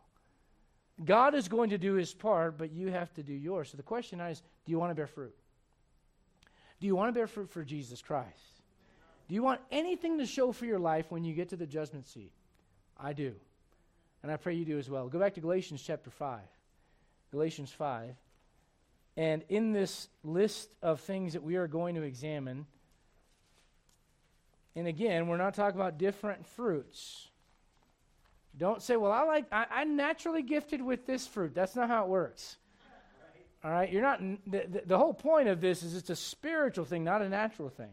[1.04, 3.72] God is going to do his part, but you have to do yours.
[3.72, 5.36] So the question is do you want to bear fruit?
[6.80, 8.62] Do you want to bear fruit for Jesus Christ?
[9.28, 12.08] Do you want anything to show for your life when you get to the judgment
[12.08, 12.34] seat?
[13.00, 13.34] I do.
[14.24, 15.08] And I pray you do as well.
[15.08, 16.40] Go back to Galatians chapter 5.
[17.32, 18.16] Galatians 5.
[19.18, 22.66] And in this list of things that we are going to examine,
[24.76, 27.28] and again, we're not talking about different fruits.
[28.58, 31.54] Don't say, well, I like, I, I'm naturally gifted with this fruit.
[31.54, 32.58] That's not how it works.
[33.64, 33.92] All right?
[33.92, 37.30] You're not, the, the, whole point of this is it's a spiritual thing, not a
[37.30, 37.92] natural thing.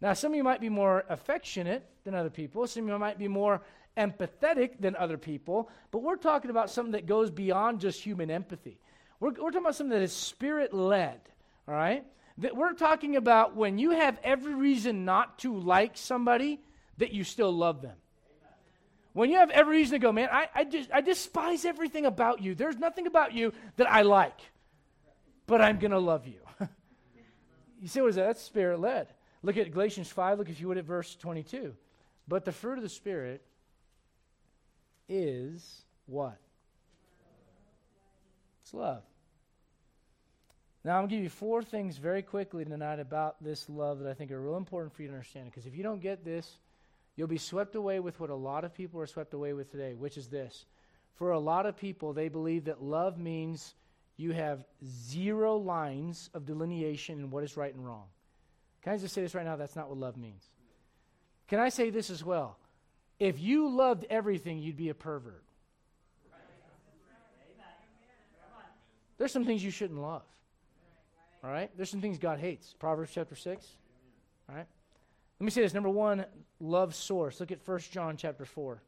[0.00, 2.66] Now, some of you might be more affectionate than other people.
[2.66, 3.62] Some of you might be more
[3.96, 5.70] empathetic than other people.
[5.90, 8.78] But we're talking about something that goes beyond just human empathy.
[9.20, 11.20] We're, we're talking about something that is spirit led.
[11.68, 12.04] All right?
[12.38, 16.60] That we're talking about when you have every reason not to like somebody,
[16.98, 17.96] that you still love them.
[19.12, 22.42] When you have every reason to go, man, I, I, just, I despise everything about
[22.42, 22.54] you.
[22.54, 24.38] There's nothing about you that I like,
[25.46, 26.40] but I'm going to love you.
[27.80, 28.26] you see what is that?
[28.26, 29.08] That's spirit led.
[29.42, 31.74] Look at Galatians 5, look if you would at verse 22.
[32.28, 33.42] But the fruit of the Spirit
[35.08, 36.36] is what?
[38.62, 39.02] It's love.
[40.86, 44.08] Now, I'm going to give you four things very quickly tonight about this love that
[44.08, 45.46] I think are real important for you to understand.
[45.46, 46.58] Because if you don't get this,
[47.16, 49.94] you'll be swept away with what a lot of people are swept away with today,
[49.94, 50.64] which is this.
[51.16, 53.74] For a lot of people, they believe that love means
[54.16, 58.04] you have zero lines of delineation in what is right and wrong.
[58.82, 59.56] Can I just say this right now?
[59.56, 60.44] That's not what love means.
[61.48, 62.58] Can I say this as well?
[63.18, 65.42] If you loved everything, you'd be a pervert.
[69.18, 70.22] There's some things you shouldn't love.
[71.44, 71.70] All right?
[71.76, 72.74] There's some things God hates.
[72.78, 73.66] Proverbs chapter 6.
[74.48, 74.66] All right?
[75.40, 75.74] Let me say this.
[75.74, 76.24] Number one,
[76.60, 77.40] love source.
[77.40, 78.82] Look at 1 John chapter 4.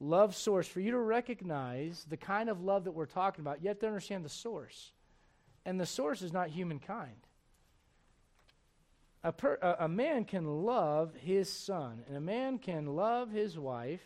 [0.00, 0.66] Love source.
[0.66, 3.86] For you to recognize the kind of love that we're talking about, you have to
[3.86, 4.92] understand the source.
[5.64, 7.26] And the source is not humankind
[9.22, 13.58] a, per, a, a man can love his son, and a man can love his
[13.58, 14.02] wife,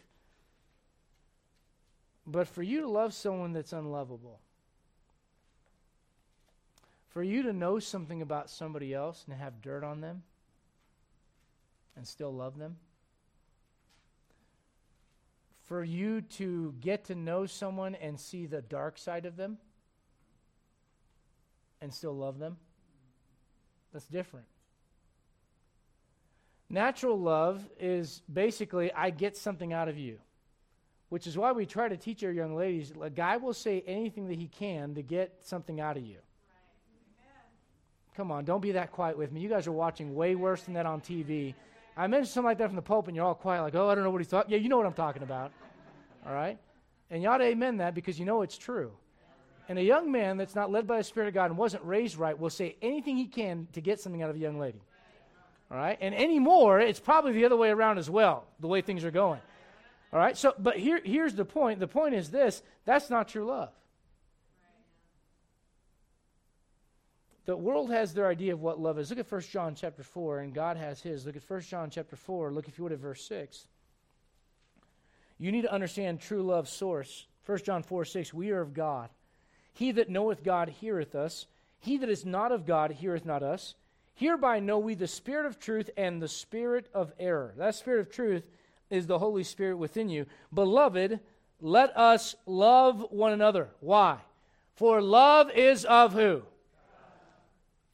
[2.27, 4.41] but for you to love someone that's unlovable,
[7.14, 10.24] for you to know something about somebody else and have dirt on them
[11.96, 12.76] and still love them,
[15.62, 19.58] for you to get to know someone and see the dark side of them
[21.80, 22.56] and still love them,
[23.92, 24.46] that's different.
[26.68, 30.18] Natural love is basically, I get something out of you,
[31.10, 34.26] which is why we try to teach our young ladies a guy will say anything
[34.28, 36.18] that he can to get something out of you.
[38.16, 39.40] Come on, don't be that quiet with me.
[39.40, 41.54] You guys are watching way worse than that on TV.
[41.96, 43.94] I mentioned something like that from the Pope, and you're all quiet, like, oh, I
[43.94, 44.52] don't know what he's talking.
[44.52, 45.52] Yeah, you know what I'm talking about.
[46.26, 46.58] All right?
[47.10, 48.92] And you ought to amen that because you know it's true.
[49.68, 52.16] And a young man that's not led by the Spirit of God and wasn't raised
[52.16, 54.80] right will say anything he can to get something out of a young lady.
[55.70, 55.98] All right?
[56.00, 59.40] And anymore, it's probably the other way around as well, the way things are going.
[60.12, 60.36] All right?
[60.36, 61.80] So, but here, here's the point.
[61.80, 63.70] The point is this that's not true love.
[67.47, 69.11] The world has their idea of what love is.
[69.11, 71.26] Look at 1 John chapter 4, and God has his.
[71.26, 72.53] Look at 1 John chapter 4.
[72.53, 73.66] Look, if you would, at verse 6.
[75.38, 77.26] You need to understand true love's source.
[77.45, 79.11] 1 John 4 6, we are of God.
[79.74, 81.47] He that knoweth God heareth us.
[81.80, 83.74] He that is not of God heareth not us.
[84.14, 87.53] Hereby know we the spirit of truth and the spirit of error.
[87.59, 88.49] That spirit of truth
[88.88, 90.26] is the Holy Spirit within you.
[90.53, 91.20] Beloved,
[91.61, 93.68] let us love one another.
[93.80, 94.18] Why?
[94.76, 96.42] For love is of who?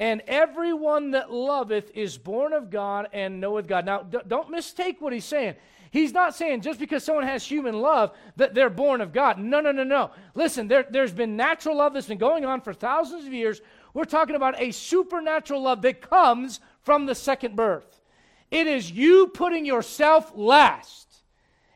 [0.01, 3.87] And everyone that loveth is born of God and knoweth God.
[3.87, 5.55] Now, don't mistake what he's saying.
[5.93, 9.39] He's not saying just because someone has human love that they're born of God.
[9.39, 10.11] No, no, no, no.
[10.35, 13.61] Listen, there, there's been natural love that's been going on for thousands of years
[13.95, 18.01] we're talking about a supernatural love that comes from the second birth.
[18.51, 21.09] It is you putting yourself last.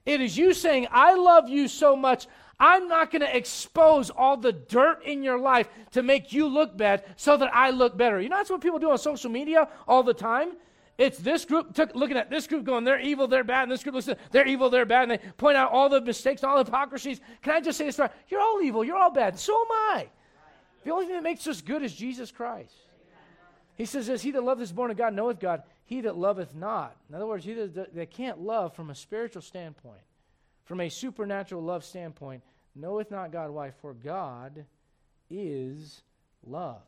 [0.06, 2.26] It is you saying, I love you so much,
[2.66, 6.74] I'm not going to expose all the dirt in your life to make you look
[6.74, 8.18] bad so that I look better.
[8.18, 10.52] You know, that's what people do on social media all the time.
[10.96, 13.82] It's this group took, looking at this group going, they're evil, they're bad, and this
[13.82, 16.56] group looks at they're evil, they're bad, and they point out all the mistakes, all
[16.56, 17.20] the hypocrisies.
[17.42, 18.10] Can I just say this right?
[18.28, 20.08] You're all evil, you're all bad, so am I.
[20.84, 22.72] The only thing that makes us good is Jesus Christ.
[23.76, 26.54] He says this He that loveth is born of God knoweth God, he that loveth
[26.54, 26.96] not.
[27.10, 30.00] In other words, he that, that can't love from a spiritual standpoint,
[30.64, 32.42] from a supernatural love standpoint,
[32.74, 33.50] knoweth not God.
[33.50, 33.70] Why?
[33.70, 34.64] For God
[35.30, 36.02] is
[36.46, 36.82] love.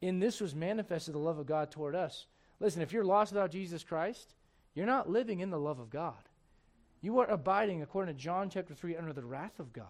[0.00, 2.26] In this was manifested the love of God toward us.
[2.60, 4.34] Listen, if you're lost without Jesus Christ,
[4.74, 6.14] you're not living in the love of God.
[7.00, 9.86] You are abiding, according to John chapter 3, under the wrath of God.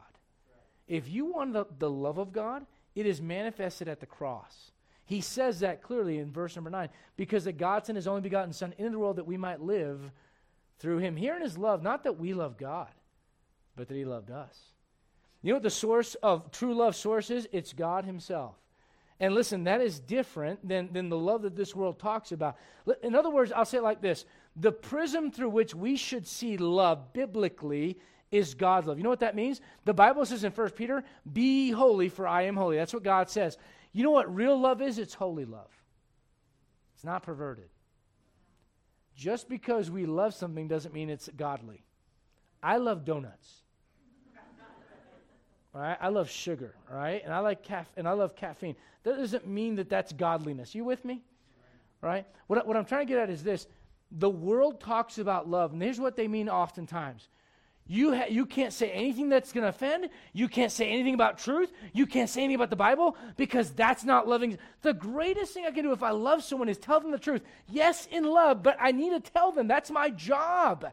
[0.87, 4.73] If you want the, the love of God, it is manifested at the cross.
[5.07, 8.53] He says that clearly in verse number 9 because that God sent his only begotten
[8.53, 10.11] Son into the world that we might live
[10.79, 11.17] through him.
[11.17, 12.91] Here in his love, not that we love God,
[13.77, 14.59] but that he loved us.
[15.45, 17.47] You know what the source of true love source is?
[17.53, 18.55] It's God himself.
[19.21, 22.57] And listen, that is different than, than the love that this world talks about.
[23.03, 24.25] In other words, I'll say it like this
[24.57, 27.99] the prism through which we should see love biblically
[28.33, 28.97] is God's love.
[28.97, 29.61] You know what that means?
[29.85, 32.79] The Bible says in 1 Peter, Be holy, for I am holy.
[32.79, 33.59] That's what God says.
[33.93, 34.99] You know what real love is?
[34.99, 35.71] It's holy love,
[36.95, 37.69] it's not perverted.
[39.15, 41.85] Just because we love something doesn't mean it's godly.
[42.63, 43.61] I love donuts.
[45.75, 45.99] Right?
[46.01, 47.21] I love sugar, right?
[47.25, 48.77] And I like caf- and I love caffeine.
[49.03, 50.73] That doesn't mean that that's godliness.
[50.73, 51.21] You with me?
[52.01, 52.27] Right?
[52.47, 53.67] What, what I'm trying to get at is this
[54.13, 57.29] the world talks about love, and here's what they mean oftentimes.
[57.87, 60.09] You, ha- you can't say anything that's going to offend.
[60.33, 61.71] You can't say anything about truth.
[61.93, 64.57] You can't say anything about the Bible because that's not loving.
[64.81, 67.43] The greatest thing I can do if I love someone is tell them the truth.
[67.69, 69.69] Yes, in love, but I need to tell them.
[69.69, 70.87] That's my job.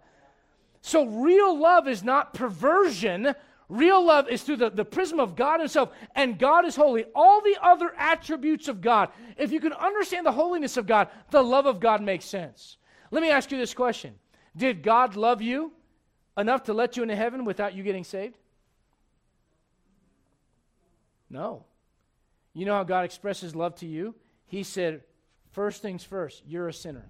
[0.82, 3.36] So, real love is not perversion.
[3.72, 7.05] Real love is through the, the prism of God Himself, and God is holy.
[7.15, 9.07] All the other attributes of God,
[9.38, 12.76] if you can understand the holiness of God, the love of God makes sense.
[13.11, 14.15] Let me ask you this question
[14.57, 15.72] Did God love you
[16.38, 18.38] enough to let you into heaven without you getting saved?
[21.30, 21.63] No.
[22.53, 24.15] You know how God expresses love to you?
[24.47, 25.01] He said,
[25.51, 27.07] First things first, you're a sinner.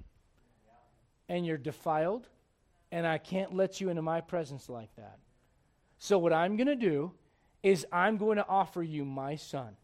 [1.28, 2.28] And you're defiled,
[2.92, 5.18] and I can't let you into my presence like that.
[6.04, 7.12] So, what I'm going to do
[7.62, 9.76] is I'm going to offer you my son.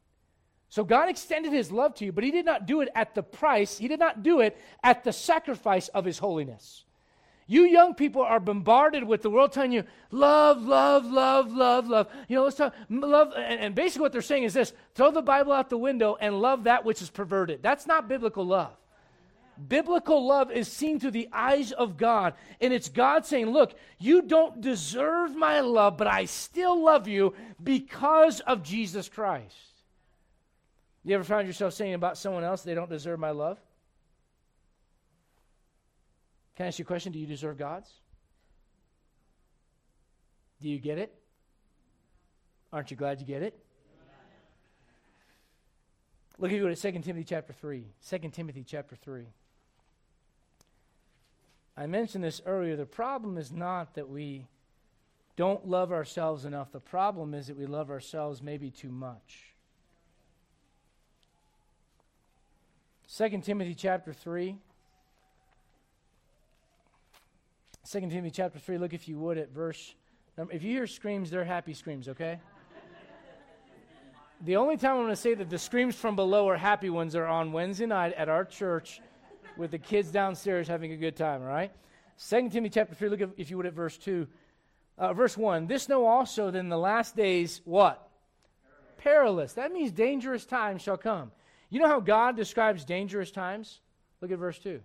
[0.68, 3.22] So, God extended his love to you, but he did not do it at the
[3.22, 6.86] price, he did not do it at the sacrifice of his holiness.
[7.45, 12.07] You young people are bombarded with the world telling you, love, love, love, love, love.
[12.28, 13.34] You know, let's talk, love.
[13.38, 16.41] And, and basically, what they're saying is this throw the Bible out the window and
[16.41, 17.61] love that which is perverted.
[17.61, 18.74] That's not biblical love.
[19.66, 22.34] Biblical love is seen through the eyes of God.
[22.62, 27.34] And it's God saying, Look, you don't deserve my love, but I still love you
[27.64, 29.55] because of Jesus Christ.
[31.03, 33.58] You ever found yourself saying about someone else, they don't deserve my love?
[36.55, 37.12] Can I ask you a question?
[37.12, 37.89] Do you deserve God's?
[40.62, 41.14] Do you get it?
[42.74, 43.58] Aren't you glad you get it?
[46.39, 47.86] Look at you at 2 Timothy chapter 3.
[48.08, 49.26] 2 Timothy chapter 3.
[51.78, 52.75] I mentioned this earlier.
[52.75, 54.47] The problem is not that we
[55.36, 56.71] don't love ourselves enough.
[56.71, 59.53] The problem is that we love ourselves maybe too much.
[63.15, 64.57] 2 Timothy chapter 3.
[67.89, 69.93] 2 Timothy chapter 3, look if you would at verse.
[70.51, 72.39] If you hear screams, they're happy screams, okay?
[74.41, 77.15] the only time I'm going to say that the screams from below are happy ones
[77.15, 78.99] are on Wednesday night at our church
[79.58, 81.72] with the kids downstairs having a good time, all right?
[82.30, 84.28] 2 Timothy chapter 3, look at, if you would at verse 2.
[84.97, 88.10] Uh, verse 1 This know also that in the last days, what?
[88.97, 89.53] Perilous.
[89.53, 91.32] That means dangerous times shall come.
[91.70, 93.80] You know how God describes dangerous times?
[94.22, 94.82] Look at verse 2.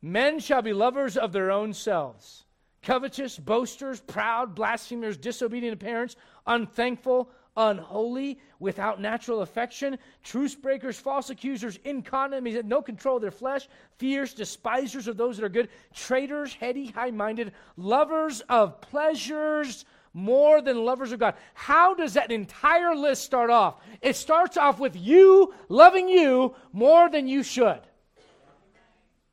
[0.02, 2.46] Men shall be lovers of their own selves,
[2.82, 6.16] covetous, boasters, proud, blasphemers, disobedient to parents,
[6.48, 13.32] unthankful, unholy, without natural affection, truce breakers, false accusers, incontinent, means no control of their
[13.32, 19.86] flesh, fierce, despisers of those that are good, traitors, heady, high minded, lovers of pleasures
[20.14, 21.36] more than lovers of God.
[21.54, 23.82] How does that entire list start off?
[24.02, 27.80] It starts off with you loving you more than you should.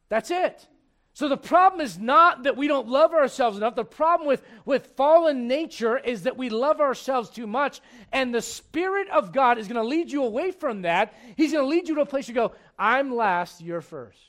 [0.08, 0.66] That's it.
[1.18, 3.74] So the problem is not that we don't love ourselves enough.
[3.74, 7.80] The problem with, with fallen nature is that we love ourselves too much.
[8.12, 11.12] And the Spirit of God is going to lead you away from that.
[11.36, 14.20] He's going to lead you to a place you go, I'm last, you're first.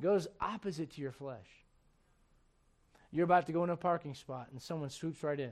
[0.00, 1.48] Goes opposite to your flesh.
[3.10, 5.50] You're about to go in a parking spot and someone swoops right in.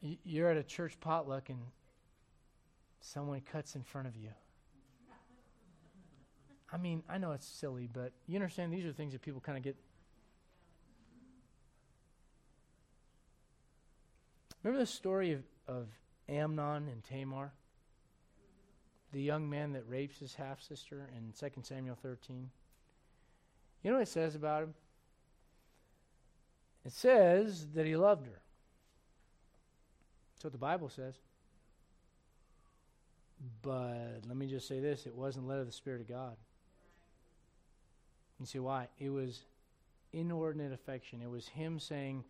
[0.00, 1.58] You're at a church potluck and
[3.00, 4.30] someone cuts in front of you.
[6.72, 9.56] I mean, I know it's silly, but you understand these are things that people kind
[9.56, 9.76] of get.
[14.62, 15.86] Remember the story of, of
[16.28, 17.52] Amnon and Tamar?
[19.12, 22.50] The young man that rapes his half sister in 2 Samuel 13?
[23.82, 24.74] You know what it says about him?
[26.84, 28.42] It says that he loved her.
[30.38, 31.16] That's what the Bible says.
[33.60, 36.36] But let me just say this it wasn't led of the Spirit of God.
[38.38, 38.86] You see why?
[39.00, 39.40] It was
[40.12, 41.22] inordinate affection.
[41.22, 42.22] It was Him saying,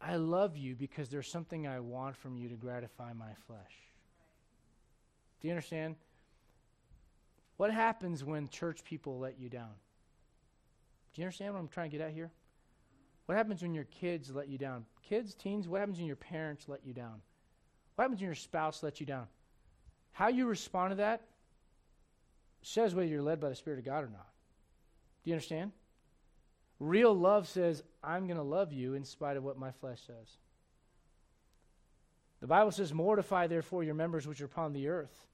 [0.00, 3.60] I love you because there's something I want from you to gratify my flesh.
[5.40, 5.94] Do you understand?
[7.58, 9.74] What happens when church people let you down?
[11.14, 12.32] Do you understand what I'm trying to get at here?
[13.26, 14.84] What happens when your kids let you down?
[15.08, 17.20] Kids, teens, what happens when your parents let you down?
[17.94, 19.26] What happens when your spouse lets you down?
[20.12, 21.22] How you respond to that
[22.62, 24.28] says whether you're led by the Spirit of God or not.
[25.24, 25.72] Do you understand?
[26.78, 30.36] Real love says, I'm going to love you in spite of what my flesh says.
[32.40, 35.26] The Bible says, Mortify therefore your members which are upon the earth.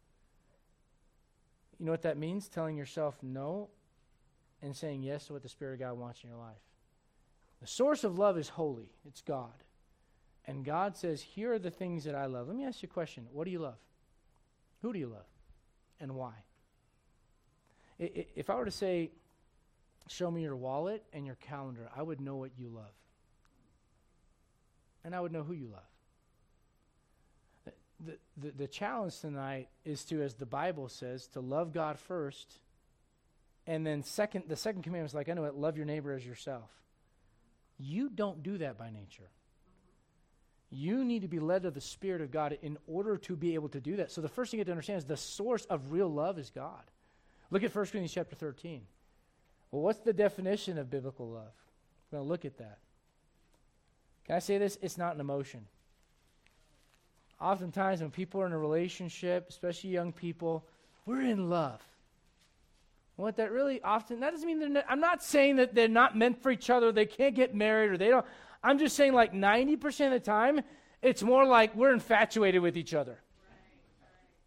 [1.79, 2.49] You know what that means?
[2.49, 3.69] Telling yourself no
[4.63, 6.66] and saying yes to what the Spirit of God wants in your life.
[7.61, 9.53] The source of love is holy, it's God.
[10.47, 12.47] And God says, Here are the things that I love.
[12.47, 13.79] Let me ask you a question What do you love?
[14.83, 15.27] Who do you love?
[16.01, 16.33] And why?
[17.99, 19.11] If I were to say,
[20.09, 22.93] Show me your wallet and your calendar, I would know what you love.
[25.05, 25.83] And I would know who you love.
[28.05, 32.61] The, the, the challenge tonight is to, as the Bible says, to love God first.
[33.67, 36.25] And then second, the second commandment is like, I know it, love your neighbor as
[36.25, 36.71] yourself.
[37.79, 39.31] You don't do that by nature.
[40.71, 43.69] You need to be led to the Spirit of God in order to be able
[43.71, 44.11] to do that.
[44.11, 46.51] So the first thing you have to understand is the source of real love is
[46.51, 46.83] God.
[47.51, 48.83] Look at 1 Corinthians chapter 13.
[49.71, 51.53] Well, what's the definition of biblical love?
[52.11, 52.79] We're going to look at that.
[54.27, 54.79] Can I say this?
[54.83, 55.67] It's not an emotion.
[57.41, 60.67] Oftentimes, when people are in a relationship, especially young people,
[61.05, 61.81] we're in love.
[63.17, 66.17] What that really often, that doesn't mean they're, not, I'm not saying that they're not
[66.17, 68.27] meant for each other, they can't get married, or they don't.
[68.63, 70.61] I'm just saying, like 90% of the time,
[71.01, 73.19] it's more like we're infatuated with each other.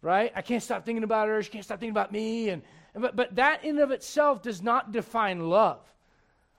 [0.02, 0.32] Right?
[0.34, 2.50] I can't stop thinking about her, she can't stop thinking about me.
[2.50, 2.62] And,
[2.94, 5.80] but, but that in of itself does not define love.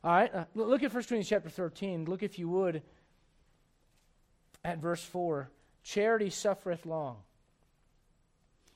[0.03, 0.33] All right?
[0.33, 2.05] Uh, look at 1 Corinthians chapter 13.
[2.05, 2.81] Look, if you would,
[4.65, 5.49] at verse 4.
[5.83, 7.17] Charity suffereth long.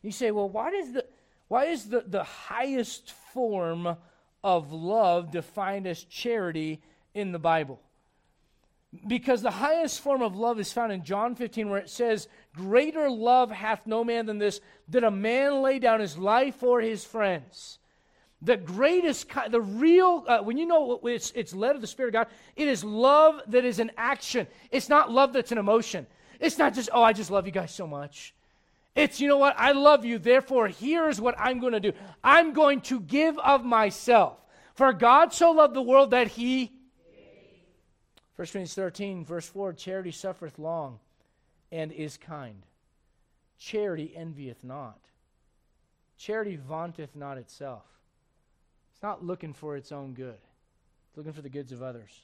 [0.02, 1.06] You say, well, why does the
[1.48, 3.98] why is the, the highest form
[4.44, 6.82] of love defined as charity
[7.14, 7.82] in the Bible?
[9.06, 13.10] Because the highest form of love is found in John 15, where it says, Greater
[13.10, 17.04] love hath no man than this, that a man lay down his life for his
[17.04, 17.78] friends.
[18.42, 22.14] The greatest, the real, uh, when you know it's, it's led of the Spirit of
[22.14, 24.48] God, it is love that is an action.
[24.72, 26.08] It's not love that's an emotion.
[26.40, 28.35] It's not just, oh, I just love you guys so much.
[28.96, 31.92] It's, you know what, I love you, therefore, here's what I'm going to do
[32.24, 34.38] I'm going to give of myself.
[34.74, 36.72] For God so loved the world that he.
[38.36, 41.00] 1 Corinthians 13, verse 4 Charity suffereth long
[41.72, 42.64] and is kind.
[43.58, 45.00] Charity envieth not.
[46.18, 47.84] Charity vaunteth not itself.
[48.94, 50.38] It's not looking for its own good,
[51.10, 52.22] it's looking for the goods of others.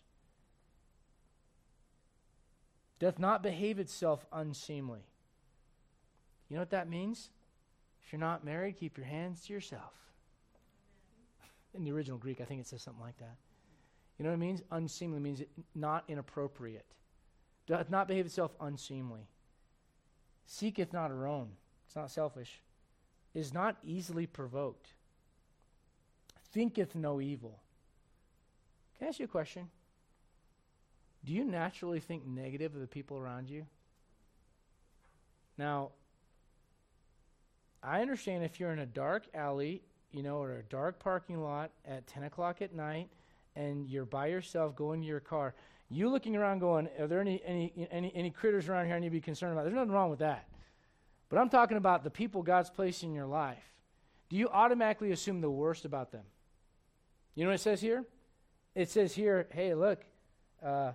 [3.00, 5.02] Doth not behave itself unseemly
[6.52, 7.30] you know what that means?
[8.04, 9.94] If you're not married, keep your hands to yourself.
[11.74, 13.38] In the original Greek, I think it says something like that.
[14.20, 14.62] You know what it means?
[14.70, 15.42] Unseemly means
[15.74, 16.86] not inappropriate.
[17.68, 19.30] Doth not behave itself unseemly.
[20.46, 21.52] Seeketh not her own.
[21.86, 22.60] It's not selfish.
[23.34, 24.88] Is not easily provoked.
[26.52, 27.62] Thinketh no evil.
[28.98, 29.70] Can I ask you a question?
[31.24, 33.68] Do you naturally think negative of the people around you?
[35.58, 35.92] Now,
[37.84, 41.72] I understand if you're in a dark alley, you know, or a dark parking lot
[41.86, 43.10] at 10 o'clock at night,
[43.56, 45.56] and you're by yourself going to your car,
[45.90, 49.08] you looking around going, are there any, any, any, any critters around here I need
[49.08, 49.64] to be concerned about?
[49.64, 50.48] There's nothing wrong with that.
[51.30, 53.64] But I'm talking about the people God's placed in your life.
[54.30, 56.24] Do you automatically assume the worst about them?
[57.36, 58.06] You know what it says here?
[58.76, 60.02] It says here, hey, look,
[60.64, 60.94] uh,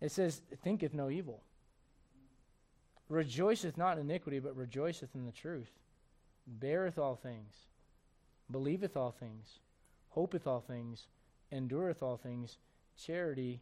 [0.00, 1.42] it says, thinketh no evil.
[3.08, 5.70] Rejoiceth not in iniquity, but rejoiceth in the truth.
[6.46, 7.54] Beareth all things,
[8.50, 9.60] believeth all things,
[10.10, 11.06] hopeth all things,
[11.52, 12.58] endureth all things.
[12.96, 13.60] Charity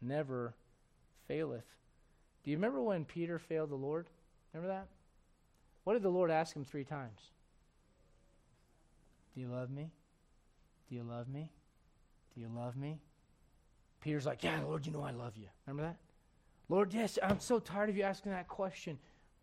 [0.00, 0.54] never
[1.26, 1.66] faileth.
[2.42, 4.08] Do you remember when Peter failed the Lord?
[4.52, 4.86] Remember that?
[5.84, 7.20] What did the Lord ask him three times?
[9.34, 9.90] Do you love me?
[10.88, 11.50] Do you love me?
[12.34, 12.98] Do you love me?
[14.00, 15.46] Peter's like, Yeah, Lord, you know I love you.
[15.66, 15.96] Remember that?
[16.70, 18.96] Lord, yes, I'm so tired of you asking that question.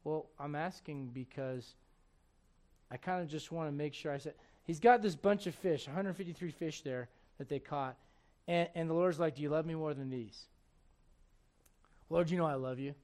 [0.06, 1.76] Well, I'm asking because
[2.90, 5.54] I kind of just want to make sure I said, He's got this bunch of
[5.54, 7.98] fish, 153 fish there that they caught.
[8.48, 10.46] And, and the Lord's like, Do you love me more than these?
[12.10, 12.96] Lord, you know I love you.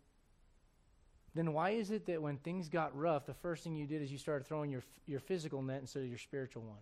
[1.36, 4.10] Then why is it that when things got rough, the first thing you did is
[4.10, 6.80] you started throwing your, your physical net instead of your spiritual one?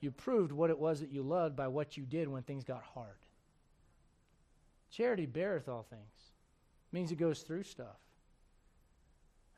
[0.00, 2.82] You proved what it was that you loved by what you did when things got
[2.94, 3.18] hard.
[4.90, 6.02] Charity beareth all things.
[6.90, 7.96] It means it goes through stuff.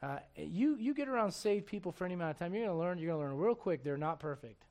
[0.03, 2.81] Uh, you, you get around saved people for any amount of time, you're going to
[2.81, 4.65] learn, you're going to learn real quick they're not perfect.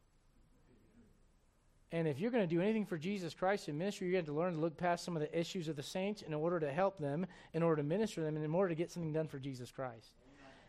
[1.91, 4.34] And if you're going to do anything for Jesus Christ in ministry, you're going to
[4.34, 6.99] learn to look past some of the issues of the saints in order to help
[6.99, 9.72] them, in order to minister them, and in order to get something done for Jesus
[9.72, 10.14] Christ.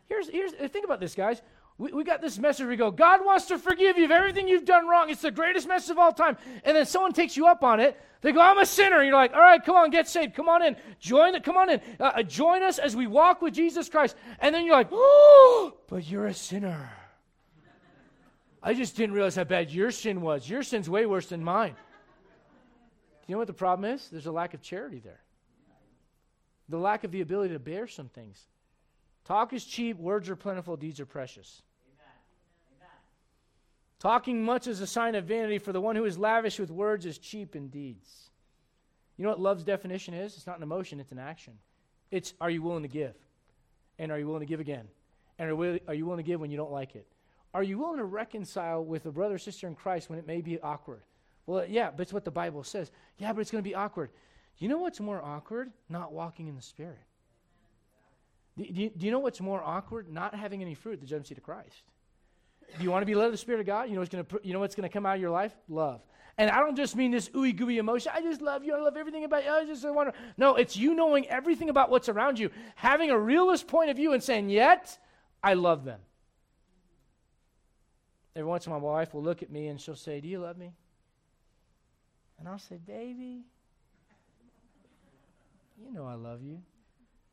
[0.09, 1.41] Here's, here's think about this, guys.
[1.81, 4.65] We, we got this message we go, God wants to forgive you of everything you've
[4.65, 5.09] done wrong.
[5.09, 6.37] It's the greatest message of all time.
[6.63, 7.99] And then someone takes you up on it.
[8.21, 8.97] They go, I'm a sinner.
[8.97, 10.35] And you're like, all right, come on, get saved.
[10.35, 10.75] Come on in.
[10.99, 11.43] Join it.
[11.43, 11.81] Come on in.
[11.99, 14.15] Uh, uh, join us as we walk with Jesus Christ.
[14.37, 16.87] And then you're like, oh, but you're a sinner.
[18.61, 20.47] I just didn't realize how bad your sin was.
[20.47, 21.73] Your sin's way worse than mine.
[21.73, 24.07] Do you know what the problem is?
[24.07, 25.21] There's a lack of charity there.
[26.69, 28.39] The lack of the ability to bear some things.
[29.25, 31.63] Talk is cheap, words are plentiful, deeds are precious.
[34.01, 37.05] Talking much is a sign of vanity, for the one who is lavish with words
[37.05, 38.31] is cheap in deeds.
[39.15, 40.35] You know what love's definition is?
[40.35, 41.53] It's not an emotion, it's an action.
[42.09, 43.13] It's are you willing to give?
[43.99, 44.87] And are you willing to give again?
[45.37, 47.05] And are, are you willing to give when you don't like it?
[47.53, 50.41] Are you willing to reconcile with a brother or sister in Christ when it may
[50.41, 51.03] be awkward?
[51.45, 52.89] Well, uh, yeah, but it's what the Bible says.
[53.19, 54.09] Yeah, but it's going to be awkward.
[54.57, 55.71] You know what's more awkward?
[55.89, 56.97] Not walking in the Spirit.
[58.57, 60.11] Do you, do you know what's more awkward?
[60.11, 61.83] Not having any fruit, the judgment seat of Christ.
[62.77, 63.89] Do you want to be led of the Spirit of God?
[63.89, 65.53] You know what's going to you know what's going to come out of your life?
[65.67, 66.01] Love.
[66.37, 68.11] And I don't just mean this ooey gooey emotion.
[68.15, 68.73] I just love you.
[68.73, 69.51] I love everything about you.
[69.51, 70.19] I just want to.
[70.37, 74.13] No, it's you knowing everything about what's around you, having a realist point of view,
[74.13, 74.97] and saying, "Yet,
[75.43, 75.99] I love them."
[78.35, 80.27] Every once in a while, my wife will look at me and she'll say, "Do
[80.27, 80.73] you love me?"
[82.39, 83.43] And I'll say, "Baby,
[85.77, 86.61] you know I love you."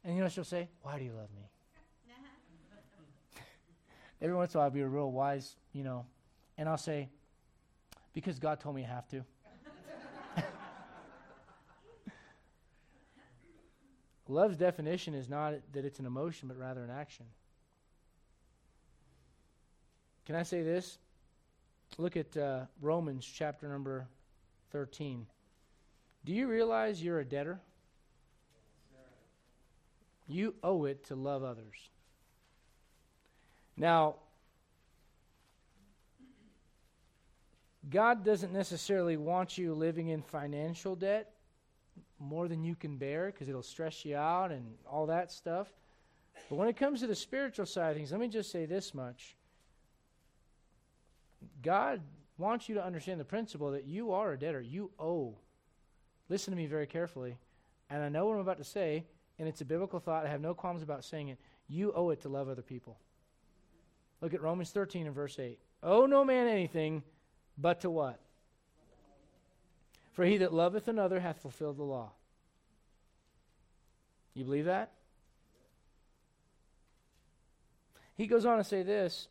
[0.05, 1.49] And you know she'll say, "Why do you love me?"
[4.21, 6.07] Every once in a while I'll be a real wise, you know,
[6.57, 7.09] and I'll say,
[8.13, 9.25] because God told me I have to.
[14.29, 17.27] Love's definition is not that it's an emotion, but rather an action.
[20.27, 20.99] Can I say this?
[21.97, 24.07] Look at uh, Romans chapter number
[24.73, 25.27] 13.
[26.25, 27.61] Do you realize you're a debtor?
[30.27, 31.89] You owe it to love others.
[33.79, 34.17] Now,
[37.89, 41.33] God doesn't necessarily want you living in financial debt
[42.19, 45.69] more than you can bear because it'll stress you out and all that stuff.
[46.51, 48.95] But when it comes to the spiritual side of things, let me just say this
[48.95, 49.37] much
[51.63, 52.01] God
[52.37, 54.61] wants you to understand the principle that you are a debtor.
[54.61, 55.37] You owe.
[56.29, 57.37] Listen to me very carefully.
[57.91, 59.05] And I know what I'm about to say,
[59.39, 60.27] and it's a biblical thought.
[60.27, 61.39] I have no qualms about saying it.
[61.69, 62.99] You owe it to love other people.
[64.21, 65.59] Look at Romans 13 and verse 8.
[65.83, 67.03] Owe no man anything
[67.57, 68.19] but to what?
[70.13, 72.11] For he that loveth another hath fulfilled the law.
[74.35, 74.91] You believe that?
[78.17, 79.29] He goes on to say this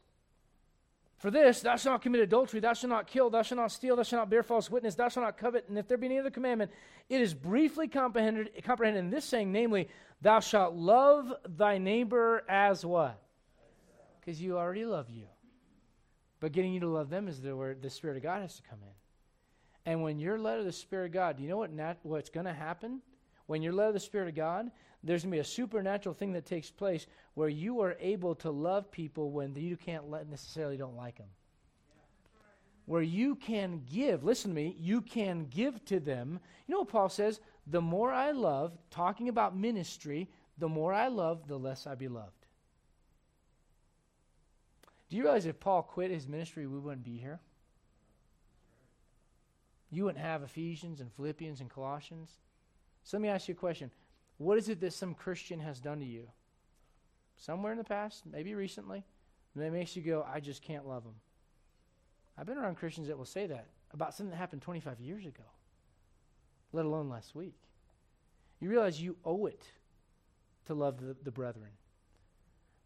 [1.18, 3.98] For this, thou shalt not commit adultery, thou shalt not kill, thou shalt not steal,
[3.98, 5.66] thou shalt not bear false witness, thou shalt not covet.
[5.68, 6.72] And if there be any other commandment,
[7.10, 9.90] it is briefly comprehended, comprehended in this saying, namely,
[10.22, 13.22] thou shalt love thy neighbor as what?
[14.28, 15.26] Because you already love you.
[16.42, 18.62] But getting you to love them is the where the Spirit of God has to
[18.62, 19.90] come in.
[19.90, 22.30] And when you're led of the Spirit of God, do you know what nat- what's
[22.30, 23.02] going to happen?
[23.46, 24.70] When you're led of the Spirit of God,
[25.02, 28.52] there's going to be a supernatural thing that takes place where you are able to
[28.52, 31.30] love people when you can't let, necessarily don't like them.
[32.86, 36.42] Where you can give, listen to me, you can give to them.
[36.68, 37.40] You know what Paul says?
[37.68, 42.10] The more I love, talking about ministry, the more I love, the less I be
[42.10, 42.37] loved.
[45.10, 47.40] Do you realize if Paul quit his ministry, we wouldn't be here?
[49.90, 52.32] You wouldn't have Ephesians and Philippians and Colossians.
[53.04, 53.90] So let me ask you a question.
[54.38, 56.28] What is it that some Christian has done to you?
[57.38, 59.04] Somewhere in the past, maybe recently,
[59.56, 61.16] that makes you go, I just can't love them.
[62.38, 65.44] I've been around Christians that will say that about something that happened 25 years ago,
[66.74, 67.56] let alone last week.
[68.60, 69.64] You realize you owe it
[70.66, 71.70] to love the, the brethren.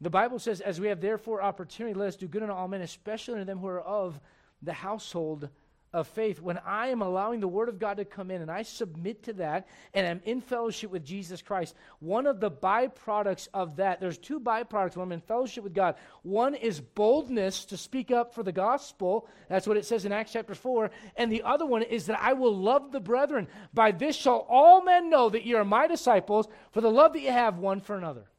[0.01, 2.81] The Bible says, As we have therefore opportunity, let us do good unto all men,
[2.81, 4.19] especially unto them who are of
[4.63, 5.49] the household
[5.93, 6.41] of faith.
[6.41, 9.33] When I am allowing the Word of God to come in and I submit to
[9.33, 14.17] that and I'm in fellowship with Jesus Christ, one of the byproducts of that, there's
[14.17, 15.95] two byproducts when I'm in fellowship with God.
[16.23, 19.27] One is boldness to speak up for the gospel.
[19.49, 20.91] That's what it says in Acts chapter 4.
[21.17, 23.47] And the other one is that I will love the brethren.
[23.73, 27.21] By this shall all men know that ye are my disciples for the love that
[27.21, 28.30] you have one for another.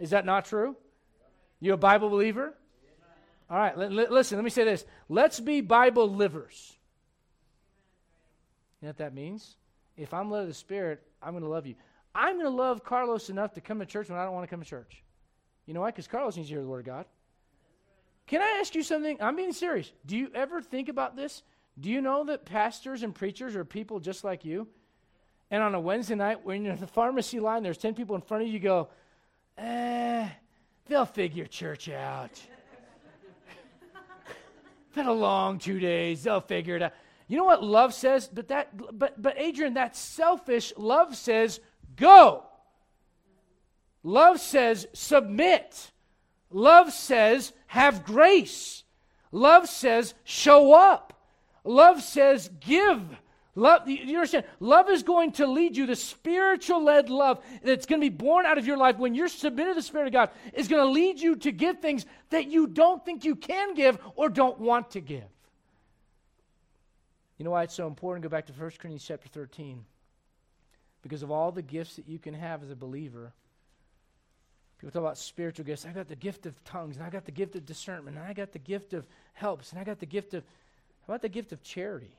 [0.00, 0.74] Is that not true?
[1.60, 2.54] You a Bible believer?
[3.50, 4.84] All right, listen, let me say this.
[5.08, 6.76] Let's be Bible livers.
[8.80, 9.56] You know what that means?
[9.96, 11.74] If I'm led of the Spirit, I'm going to love you.
[12.14, 14.48] I'm going to love Carlos enough to come to church when I don't want to
[14.48, 15.02] come to church.
[15.66, 15.90] You know why?
[15.90, 17.04] Because Carlos needs to hear the Word of God.
[18.26, 19.18] Can I ask you something?
[19.20, 19.92] I'm being serious.
[20.06, 21.42] Do you ever think about this?
[21.78, 24.68] Do you know that pastors and preachers are people just like you?
[25.50, 28.22] And on a Wednesday night, when you're in the pharmacy line, there's 10 people in
[28.22, 28.88] front of you, you go,
[29.58, 30.28] eh,
[30.86, 32.40] they'll figure church out.
[34.94, 36.92] Been a long two days, they'll figure it out.
[37.28, 38.28] You know what love says?
[38.32, 40.72] But that but but Adrian, that's selfish.
[40.76, 41.60] Love says
[41.94, 42.42] go.
[44.02, 45.92] Love says submit.
[46.50, 48.82] Love says have grace.
[49.30, 51.12] Love says show up.
[51.62, 53.00] Love says give.
[53.56, 54.44] Love, you understand?
[54.60, 55.86] Love is going to lead you.
[55.86, 59.28] The spiritual led love that's going to be born out of your life when you're
[59.28, 62.46] submitted to the Spirit of God is going to lead you to give things that
[62.46, 65.24] you don't think you can give or don't want to give.
[67.38, 68.22] You know why it's so important?
[68.22, 69.84] Go back to 1 Corinthians chapter 13.
[71.02, 73.32] Because of all the gifts that you can have as a believer,
[74.80, 75.84] People talk about spiritual gifts.
[75.84, 78.32] I got the gift of tongues, and I got the gift of discernment, and I
[78.32, 80.42] got the gift of helps, and I got the gift of,
[81.06, 82.16] how about the gift of charity?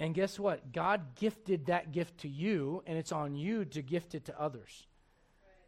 [0.00, 0.72] And guess what?
[0.72, 4.86] God gifted that gift to you, and it's on you to gift it to others.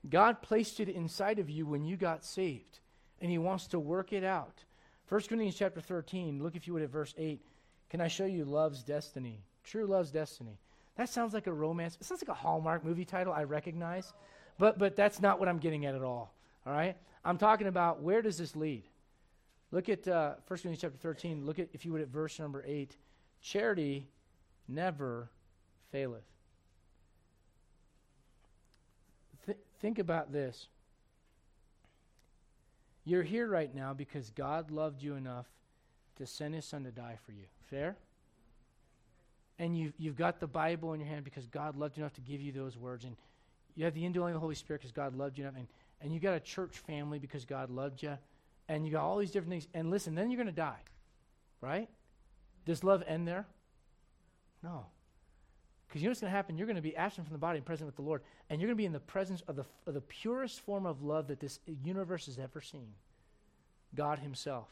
[0.08, 2.80] God placed it inside of you when you got saved,
[3.20, 4.64] and He wants to work it out.
[5.10, 7.42] 1 Corinthians chapter 13, look if you would at verse 8.
[7.90, 9.44] Can I show you love's destiny?
[9.64, 10.58] True love's destiny.
[10.96, 11.98] That sounds like a romance.
[12.00, 14.14] It sounds like a Hallmark movie title I recognize.
[14.58, 16.34] But, but that's not what I'm getting at at all.
[16.66, 16.96] All right?
[17.22, 18.84] I'm talking about where does this lead?
[19.72, 21.44] Look at uh, 1 Corinthians chapter 13.
[21.44, 22.96] Look at, if you would, at verse number 8.
[23.42, 24.06] Charity
[24.68, 25.30] never
[25.90, 26.24] faileth.
[29.46, 30.68] Th- think about this.
[33.04, 35.46] You're here right now because God loved you enough
[36.16, 37.46] to send his son to die for you.
[37.68, 37.96] Fair?
[39.58, 42.20] And you've, you've got the Bible in your hand because God loved you enough to
[42.20, 43.04] give you those words.
[43.04, 43.16] And
[43.74, 45.56] you have the indwelling of the Holy Spirit because God loved you enough.
[45.56, 45.66] And,
[46.00, 48.16] and you got a church family because God loved you.
[48.68, 49.68] And you got all these different things.
[49.74, 50.80] And listen, then you're going to die.
[51.60, 51.88] Right?
[52.66, 53.46] Does love end there?
[54.62, 54.86] No.
[55.86, 56.56] Because you know what's going to happen?
[56.56, 58.22] You're going to be absent from the body and present with the Lord.
[58.48, 61.02] And you're going to be in the presence of the, of the purest form of
[61.02, 62.88] love that this universe has ever seen
[63.94, 64.68] God Himself.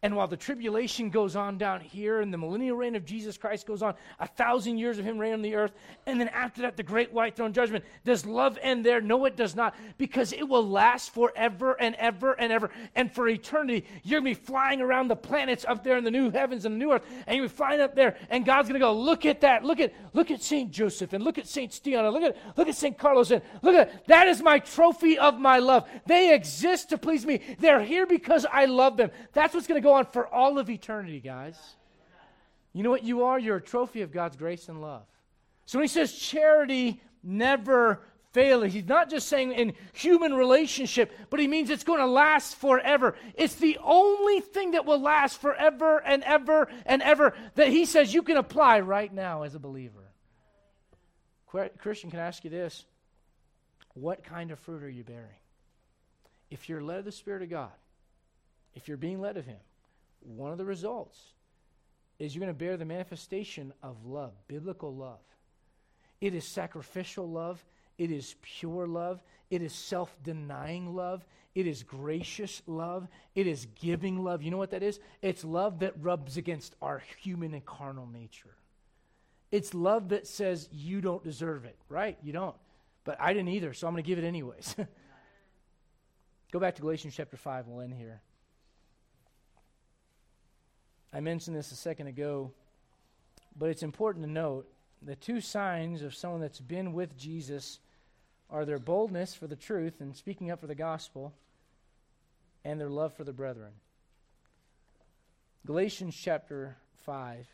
[0.00, 3.66] And while the tribulation goes on down here and the millennial reign of Jesus Christ
[3.66, 5.72] goes on, a thousand years of him reigning on the earth,
[6.06, 9.00] and then after that, the great white throne judgment, does love end there?
[9.00, 12.70] No, it does not, because it will last forever and ever and ever.
[12.94, 16.12] And for eternity, you're going to be flying around the planets up there in the
[16.12, 18.86] new heavens and the new earth, and you're flying up there, and God's going to
[18.86, 19.64] go, look at that.
[19.64, 20.70] Look at, look at St.
[20.70, 21.72] Joseph, and look at St.
[21.72, 22.96] Stephen, and look at, look at St.
[22.96, 25.88] Carlos, and look at, that is my trophy of my love.
[26.06, 27.40] They exist to please me.
[27.58, 29.10] They're here because I love them.
[29.32, 31.58] That's what's going to go on for all of eternity, guys.
[32.72, 33.38] You know what you are?
[33.38, 35.02] You're a trophy of God's grace and love.
[35.66, 38.00] So when he says charity never
[38.32, 42.56] fails, he's not just saying in human relationship, but he means it's going to last
[42.56, 43.16] forever.
[43.34, 48.14] It's the only thing that will last forever and ever and ever that he says
[48.14, 50.04] you can apply right now as a believer.
[51.78, 52.84] Christian, can I ask you this?
[53.94, 55.40] What kind of fruit are you bearing?
[56.50, 57.72] If you're led of the Spirit of God,
[58.74, 59.58] if you're being led of Him,
[60.20, 61.18] one of the results
[62.18, 65.20] is you're going to bear the manifestation of love, biblical love.
[66.20, 67.64] It is sacrificial love,
[67.96, 73.66] it is pure love, it is self denying love, it is gracious love, it is
[73.80, 74.42] giving love.
[74.42, 74.98] You know what that is?
[75.22, 78.54] It's love that rubs against our human and carnal nature.
[79.50, 82.18] It's love that says you don't deserve it, right?
[82.22, 82.56] You don't.
[83.04, 84.76] But I didn't either, so I'm going to give it anyways.
[86.52, 88.20] Go back to Galatians chapter 5, we'll end here.
[91.12, 92.52] I mentioned this a second ago,
[93.58, 94.68] but it's important to note
[95.02, 97.78] the two signs of someone that's been with Jesus
[98.50, 101.32] are their boldness for the truth and speaking up for the gospel
[102.64, 103.72] and their love for the brethren.
[105.66, 107.46] Galatians chapter 5.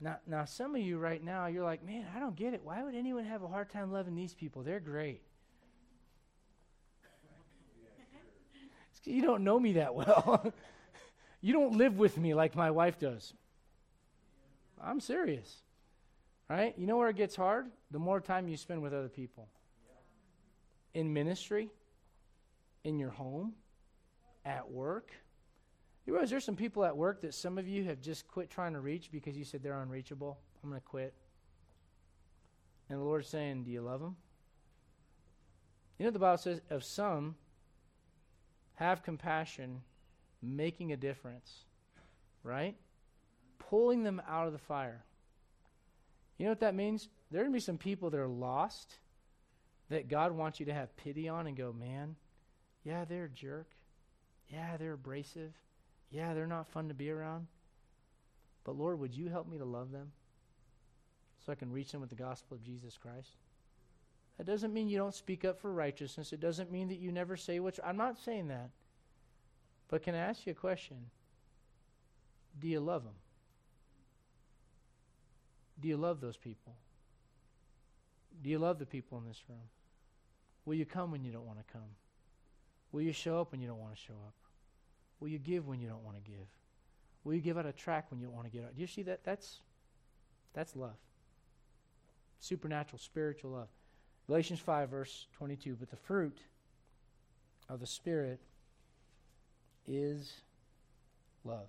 [0.00, 2.62] Now, now, some of you right now, you're like, man, I don't get it.
[2.64, 4.62] Why would anyone have a hard time loving these people?
[4.62, 5.22] They're great.
[9.04, 10.52] you don't know me that well.
[11.44, 13.34] You don't live with me like my wife does.
[14.82, 15.56] I'm serious.
[16.48, 16.72] Right?
[16.78, 17.66] You know where it gets hard?
[17.90, 19.46] The more time you spend with other people.
[20.94, 21.68] In ministry,
[22.82, 23.52] in your home,
[24.46, 25.10] at work.
[26.06, 28.72] You realize there's some people at work that some of you have just quit trying
[28.72, 30.38] to reach because you said they're unreachable.
[30.62, 31.12] I'm going to quit.
[32.88, 34.16] And the Lord's saying, Do you love them?
[35.98, 37.34] You know the Bible says, of some,
[38.76, 39.82] have compassion
[40.44, 41.64] making a difference,
[42.42, 42.76] right?
[43.58, 45.04] Pulling them out of the fire.
[46.38, 47.08] You know what that means?
[47.30, 48.98] There are going to be some people that are lost,
[49.88, 52.16] that God wants you to have pity on and go, man,
[52.84, 53.68] yeah, they're a jerk.
[54.48, 55.52] Yeah, they're abrasive.
[56.10, 57.46] Yeah, they're not fun to be around.
[58.64, 60.12] But Lord, would you help me to love them
[61.44, 63.36] so I can reach them with the gospel of Jesus Christ?
[64.38, 66.32] That doesn't mean you don't speak up for righteousness.
[66.32, 67.78] It doesn't mean that you never say which.
[67.84, 68.70] I'm not saying that.
[69.88, 70.96] But can I ask you a question?
[72.60, 73.14] Do you love them?
[75.80, 76.74] Do you love those people?
[78.42, 79.58] Do you love the people in this room?
[80.64, 81.90] Will you come when you don't want to come?
[82.92, 84.34] Will you show up when you don't want to show up?
[85.20, 86.46] Will you give when you don't want to give?
[87.24, 88.74] Will you give out a track when you don't want to get out?
[88.74, 89.24] Do you see that?
[89.24, 89.60] That's
[90.52, 90.96] that's love.
[92.40, 93.68] Supernatural, spiritual love.
[94.26, 95.76] Galatians 5, verse 22.
[95.78, 96.38] But the fruit
[97.68, 98.40] of the Spirit
[99.86, 100.32] is
[101.44, 101.68] love.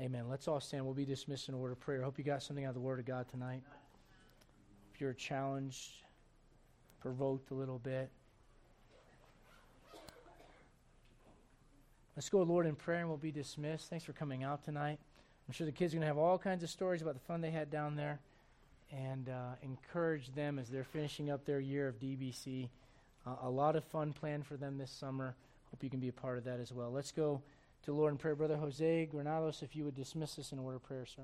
[0.00, 0.28] Amen.
[0.28, 0.84] Let's all stand.
[0.84, 2.02] We'll be dismissed in order of prayer.
[2.02, 3.62] Hope you got something out of the Word of God tonight.
[4.94, 5.90] If you're challenged,
[7.00, 8.10] provoked a little bit,
[12.16, 13.90] let's go, Lord, in prayer, and we'll be dismissed.
[13.90, 14.98] Thanks for coming out tonight.
[15.46, 17.40] I'm sure the kids are going to have all kinds of stories about the fun
[17.40, 18.20] they had down there
[18.92, 22.68] and uh, encourage them as they're finishing up their year of DBC.
[23.26, 25.34] Uh, a lot of fun planned for them this summer.
[25.70, 26.90] Hope you can be a part of that as well.
[26.90, 27.42] Let's go
[27.82, 28.34] to Lord in prayer.
[28.34, 31.22] Brother Jose Granados, if you would dismiss us in order of prayer, sir.